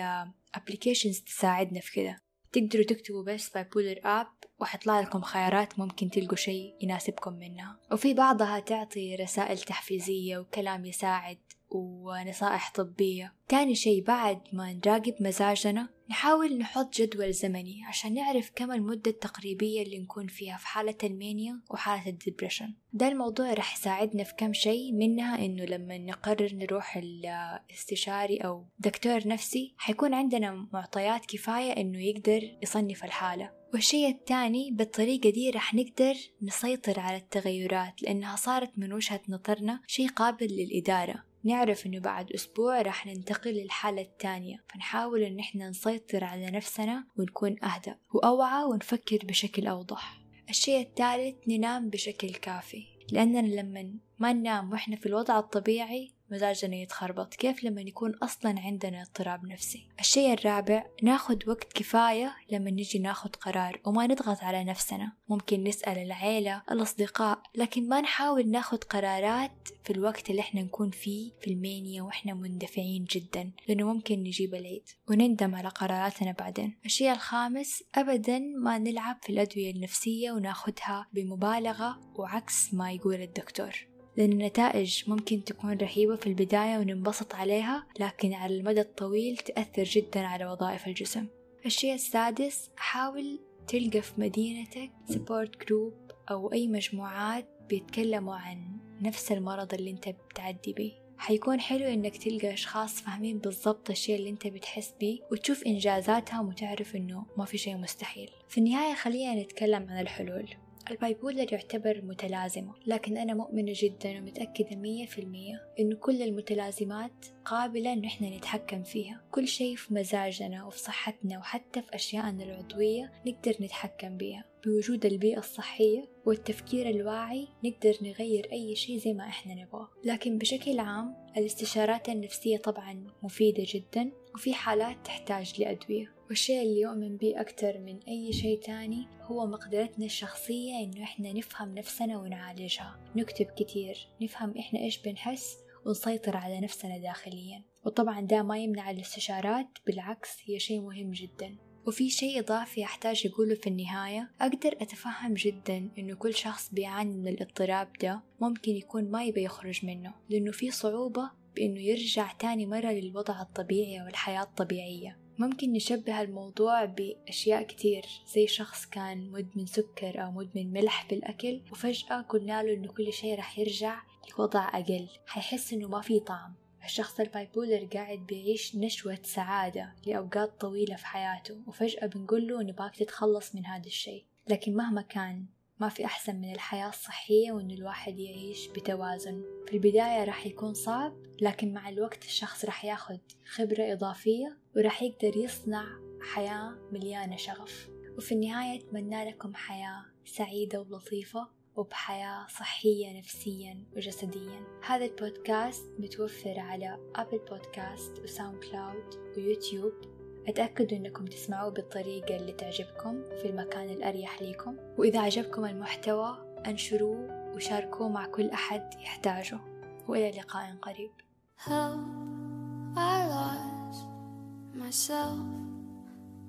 applications 0.56 1.20
تساعدنا 1.20 1.80
في 1.80 1.92
كده 1.92 2.22
تقدروا 2.52 2.86
تكتبوا 2.86 3.24
بس 3.24 3.50
bipolar 3.50 4.00
app 4.04 4.28
وحيطلع 4.60 5.00
لكم 5.00 5.22
خيارات 5.22 5.80
ممكن 5.80 6.10
تلقوا 6.10 6.36
شيء 6.36 6.76
يناسبكم 6.82 7.34
منها. 7.34 7.80
وفي 7.92 8.14
بعضها 8.14 8.60
تعطي 8.60 9.16
رسائل 9.16 9.58
تحفيزية 9.58 10.38
وكلام 10.38 10.86
يساعد. 10.86 11.38
ونصائح 11.70 12.72
طبية. 12.76 13.34
تاني 13.48 13.76
شي 13.76 14.02
بعد 14.02 14.42
ما 14.54 14.74
نراقب 14.74 15.14
مزاجنا 15.20 15.90
نحاول 16.10 16.58
نحط 16.58 16.96
جدول 16.96 17.34
زمني 17.34 17.86
عشان 17.86 18.14
نعرف 18.14 18.52
كم 18.56 18.72
المدة 18.72 19.12
التقريبية 19.12 19.82
اللي 19.84 20.00
نكون 20.00 20.28
فيها 20.28 20.58
في 20.58 20.68
حالة 20.68 20.96
ال 21.04 21.13
mania 21.13 21.62
وحالة 21.70 22.10
ال 22.10 22.16
depression 22.16 22.74
ده 22.94 23.08
الموضوع 23.08 23.54
رح 23.54 23.76
يساعدنا 23.78 24.24
في 24.24 24.34
كم 24.38 24.54
شيء 24.54 24.94
منها 24.94 25.46
إنه 25.46 25.66
لما 25.66 25.98
نقرر 25.98 26.54
نروح 26.54 26.98
الاستشاري 26.98 28.38
أو 28.38 28.66
دكتور 28.80 29.28
نفسي 29.28 29.74
حيكون 29.78 30.14
عندنا 30.14 30.68
معطيات 30.74 31.26
كفاية 31.26 31.72
إنه 31.72 32.00
يقدر 32.00 32.58
يصنف 32.64 33.04
الحالة. 33.04 33.52
والشيء 33.74 34.10
الثاني 34.10 34.72
بالطريقة 34.72 35.30
دي 35.30 35.50
رح 35.50 35.74
نقدر 35.74 36.16
نسيطر 36.42 37.00
على 37.00 37.18
التغيرات 37.18 38.04
لأنها 38.04 38.36
صارت 38.36 38.72
من 38.78 38.94
وجهة 38.94 39.22
نظرنا 39.30 39.82
شيء 39.88 40.08
قابل 40.10 40.46
للإدارة. 40.46 41.24
نعرف 41.48 41.86
إنه 41.86 42.00
بعد 42.00 42.32
أسبوع 42.32 42.82
راح 42.82 43.08
ننتقل 43.08 43.52
للحالة 43.52 44.02
الثانية 44.02 44.64
فنحاول 44.74 45.24
إن 45.24 45.40
إحنا 45.40 45.70
نسيطر 45.70 46.24
على 46.24 46.52
نفسنا 46.52 47.08
ونكون 47.18 47.64
أهدى 47.64 47.94
وأوعى 48.14 48.64
ونفكر 48.64 49.18
بشكل 49.24 49.68
أوضح. 49.68 50.22
الشيء 50.50 50.82
الثالث 50.82 51.36
ننام 51.48 51.90
بشكل 51.90 52.30
كافي. 52.30 52.84
لأننا 53.12 53.62
لما 53.62 53.94
ما 54.20 54.34
ننام 54.34 54.72
وإحنا 54.72 54.96
في 54.96 55.06
الوضع 55.06 55.40
الطبيعي 55.40 56.17
مزاجنا 56.32 56.76
يتخربط. 56.76 57.34
كيف 57.34 57.64
لما 57.64 57.82
يكون 57.82 58.16
أصلا 58.16 58.60
عندنا 58.60 59.02
اضطراب 59.02 59.46
نفسي؟ 59.46 59.88
الشيء 60.00 60.34
الرابع 60.34 60.86
ناخد 61.04 61.48
وقت 61.48 61.74
كفاية 61.74 62.36
لما 62.52 62.72
نجي 62.72 63.00
ناخد 63.00 63.36
قرار 63.36 63.82
وما 63.86 64.08
نضغط 64.08 64.44
على 64.44 64.64
نفسنا. 64.64 65.12
ممكن 65.30 65.64
نسأل 65.64 65.98
العيلة 65.98 66.64
الأصدقاء 66.72 67.42
لكن 67.56 67.90
ما 67.90 68.02
نحاول 68.02 68.52
ناخد 68.52 68.84
قرارات 68.84 69.70
في 69.84 69.94
الوقت 69.94 70.30
اللي 70.30 70.42
إحنا 70.42 70.62
نكون 70.62 70.90
فيه 70.90 71.32
في 71.42 71.52
المانيا 71.52 72.02
وإحنا 72.02 72.34
مندفعين 72.34 73.06
جدا 73.06 73.52
لأنه 73.68 73.94
ممكن 73.94 74.20
نجيب 74.20 74.56
العيد 74.56 74.90
وندم 75.10 75.56
على 75.56 75.70
قراراتنا 75.70 76.32
بعدين. 76.32 76.78
الشيء 76.86 77.12
الخامس 77.12 77.84
أبدا 77.96 78.40
ما 78.40 78.78
نلعب 78.78 79.18
في 79.24 79.30
الأدوية 79.30 79.72
النفسية 79.72 80.32
وناخدها 80.32 81.08
بمبالغة 81.14 82.00
وعكس 82.16 82.74
ما 82.74 82.92
يقول 82.92 83.22
الدكتور. 83.22 83.97
لأن 84.18 84.32
النتائج 84.32 85.04
ممكن 85.08 85.44
تكون 85.44 85.78
رهيبة 85.78 86.16
في 86.16 86.28
البداية 86.28 86.78
وننبسط 86.78 87.36
عليها 87.36 87.86
لكن 88.00 88.34
على 88.34 88.56
المدى 88.56 88.82
الطويل 88.82 89.38
تأثر 89.38 89.84
جدا 89.84 90.20
على 90.20 90.46
وظائف 90.46 90.88
الجسم. 90.88 91.28
الشيء 91.66 91.94
السادس 91.94 92.70
حاول 92.76 93.40
تلقى 93.68 94.02
في 94.02 94.22
مدينتك 94.22 94.92
support 95.10 95.66
group 95.68 95.94
أو 96.32 96.54
أي 96.54 96.68
مجموعات 96.68 97.46
بيتكلموا 97.70 98.36
عن 98.36 98.80
نفس 99.02 99.32
المرض 99.32 99.74
اللي 99.74 99.92
أنت 99.92 100.10
بتعدي 100.10 100.74
بيه. 100.74 100.92
حيكون 101.18 101.60
حلو 101.60 101.86
إنك 101.86 102.18
تلقى 102.18 102.54
أشخاص 102.54 103.02
فاهمين 103.02 103.38
بالضبط 103.38 103.90
الشيء 103.90 104.16
اللي 104.16 104.30
أنت 104.30 104.48
بتحس 104.48 104.94
بيه 105.00 105.20
وتشوف 105.32 105.64
إنجازاتهم 105.64 106.48
وتعرف 106.48 106.96
إنه 106.96 107.26
ما 107.38 107.46
في 107.46 107.58
شيء 107.58 107.78
مستحيل. 107.78 108.30
في 108.50 108.58
النهاية 108.58 108.96
خلينا 108.96 109.44
نتكلم 109.44 109.88
عن 109.90 110.00
الحلول. 110.02 110.50
البايبولر 110.92 111.54
يعتبر 111.54 112.02
متلازمة 112.04 112.74
لكن 112.86 113.18
أنا 113.18 113.34
مؤمنة 113.34 113.74
جدا 113.76 114.20
ومتأكدة 114.20 114.76
مية 114.76 115.06
في 115.06 115.22
المية 115.22 115.68
إنه 115.80 115.96
كل 115.96 116.22
المتلازمات 116.22 117.26
قابلة 117.46 117.94
إن 117.94 118.06
إحنا 118.06 118.38
نتحكم 118.38 118.84
فيها. 118.84 119.22
كل 119.32 119.48
شيء 119.48 119.76
في 119.76 119.94
مزاجنا 119.94 120.66
وفي 120.66 120.80
صحتنا 120.80 121.38
وحتى 121.40 121.82
في 121.82 121.96
أشيائنا 121.96 122.44
العضوية 122.44 123.12
نقدر 123.28 123.54
نتحكم 123.62 124.18
بيها. 124.18 124.44
بوجود 124.66 125.06
البيئة 125.06 125.40
الصحية 125.40 126.10
والتفكير 126.26 126.90
الواعي 126.90 127.48
نقدر 127.64 127.98
نغير 128.02 128.48
أي 128.52 128.76
شيء 128.76 128.98
زي 128.98 129.14
ما 129.14 129.28
إحنا 129.28 129.54
نبغى 129.54 129.88
لكن 130.04 130.38
بشكل 130.38 130.80
عام 130.80 131.16
الاستشارات 131.38 132.10
النفسية 132.10 132.58
طبعا 132.58 133.08
مفيدة 133.24 133.64
جدا 133.68 134.12
وفي 134.36 134.54
حالات 134.54 134.98
تحتاج 135.06 135.62
لأدوية. 135.62 136.17
والشيء 136.30 136.62
اللي 136.62 136.80
يؤمن 136.80 137.18
به 137.18 137.42
أكتر 137.42 137.80
من 137.80 138.00
أي 138.08 138.34
شيء 138.34 138.60
تاني 138.60 139.08
هو 139.22 139.48
مقدرتنا 139.48 140.06
الشخصية 140.06 140.80
إنه 140.84 141.04
إحنا 141.04 141.34
نفهم 141.34 141.76
نفسنا 141.76 142.18
ونعالجها. 142.18 143.00
نكتب 143.16 143.46
كتير 143.46 144.08
نفهم 144.22 144.58
إحنا 144.58 144.80
إيش 144.80 144.98
بنحس 145.02 145.58
ونسيطر 145.86 146.38
على 146.38 146.60
نفسنا 146.60 146.98
داخليا. 146.98 147.64
وطبعا 147.86 148.22
ده 148.22 148.44
ما 148.44 148.58
يمنع 148.58 148.92
الاستشارات 148.92 149.68
بالعكس 149.88 150.30
هي 150.46 150.60
شيء 150.60 150.82
مهم 150.82 151.12
جدا. 151.12 151.56
وفي 151.88 152.10
شيء 152.10 152.40
إضافي 152.40 152.84
أحتاج 152.84 153.28
أقوله 153.28 153.56
في 153.56 153.68
النهاية 153.68 154.32
أقدر 154.42 154.76
أتفهم 154.82 155.34
جدا 155.34 155.90
إنه 155.98 156.16
كل 156.16 156.34
شخص 156.34 156.74
بيعاني 156.74 157.18
من 157.18 157.28
الاضطراب 157.28 157.94
ده 158.02 158.22
ممكن 158.42 158.72
يكون 158.72 159.12
ما 159.12 159.24
يبي 159.24 159.44
يخرج 159.44 159.86
منه 159.86 160.14
لأنه 160.30 160.52
في 160.52 160.72
صعوبة 160.72 161.32
بإنه 161.56 161.80
يرجع 161.80 162.32
تاني 162.34 162.66
مرة 162.66 162.92
للوضع 162.92 163.42
الطبيعي 163.42 164.02
أو 164.02 164.08
الحياة 164.08 164.42
الطبيعية. 164.42 165.27
ممكن 165.40 165.74
نشبه 165.74 166.22
الموضوع 166.22 166.86
بأشياء 166.86 167.64
كتير 167.64 168.06
زي 168.36 168.48
شخص 168.48 168.86
كان 168.86 169.32
مدمن 169.32 169.66
سكر 169.66 170.24
أو 170.24 170.32
مدمن 170.32 170.74
ملح 170.74 171.08
بالأكل 171.10 171.62
وفجأة 171.72 172.22
قلنا 172.22 172.64
له 172.64 172.74
إنه 172.74 172.88
كل 172.88 173.14
شيء 173.14 173.38
رح 173.38 173.60
يرجع 173.60 174.02
لوضع 174.40 174.70
أقل. 174.70 175.08
حيحس 175.26 175.74
إنه 175.74 175.88
ما 175.88 176.02
في 176.02 176.20
طعم. 176.20 176.54
الشخص 176.86 177.20
البايبولر 177.20 177.86
قاعد 177.94 178.20
بيعيش 178.20 178.76
نشوة 178.76 179.20
سعادة 179.24 179.94
لأوقات 180.06 180.62
طويلة 180.62 180.96
في 180.96 181.06
حياته 181.06 181.62
وفجأة 181.68 182.08
بنقول 182.08 182.48
له 182.48 182.64
نبغاك 182.64 182.96
تتخلص 182.96 183.56
من 183.56 183.66
هذا 183.66 183.86
الشيء 183.86 184.26
لكن 184.48 184.76
مهما 184.76 185.02
كان 185.02 185.46
ما 185.80 185.90
في 185.90 186.06
أحسن 186.06 186.36
من 186.36 186.52
الحياة 186.52 186.90
الصحية 186.90 187.52
وإن 187.52 187.72
الواحد 187.72 188.20
يعيش 188.20 188.68
بتوازن. 188.68 189.44
في 189.68 189.74
البداية 189.74 190.24
راح 190.24 190.46
يكون 190.46 190.74
صعب 190.74 191.14
لكن 191.42 191.74
مع 191.74 191.90
الوقت 191.90 192.24
الشخص 192.24 192.66
راح 192.66 192.86
ياخد 192.86 193.20
خبرة 193.46 193.94
إضافية 193.94 194.58
وراح 194.76 195.04
يقدر 195.04 195.38
يصنع 195.38 195.86
حياة 196.22 196.78
مليانة 196.92 197.36
شغف. 197.36 197.90
وفي 198.18 198.32
النهاية 198.32 198.80
أتمنى 198.80 199.30
لكم 199.30 199.56
حياة 199.56 200.06
سعيدة 200.26 200.82
ولطيفة 200.82 201.48
وبحياة 201.76 202.48
صحية 202.48 203.18
نفسيا 203.18 203.86
وجسديا. 203.96 204.80
هذا 204.86 205.06
البودكاست 205.06 205.86
متوفر 206.00 206.60
على 206.60 207.12
أبل 207.16 207.40
بودكاست 207.50 208.20
وساوند 208.20 208.64
كلاود 208.64 209.16
ويوتيوب 209.38 210.17
اتأكدوا 210.48 210.98
أنكم 210.98 211.26
تسمعوه 211.26 211.72
بالطريقة 211.72 212.36
اللي 212.36 212.52
تعجبكم 212.52 213.24
في 213.42 213.50
المكان 213.50 213.90
الأريح 213.90 214.42
ليكم 214.42 214.76
وإذا 214.98 215.20
عجبكم 215.20 215.66
المحتوى 215.66 216.38
أنشروه 216.68 217.54
وشاركوه 217.56 218.10
مع 218.10 218.26
كل 218.26 218.50
أحد 218.50 218.94
يحتاجه. 218.94 219.60
وإلى 220.08 220.32
لقاء 220.32 220.76
قريب. 220.82 221.12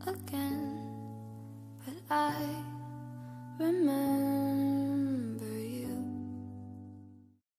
Again, 0.07 0.79
but 1.85 1.99
I 2.09 2.33
remember. 3.59 4.78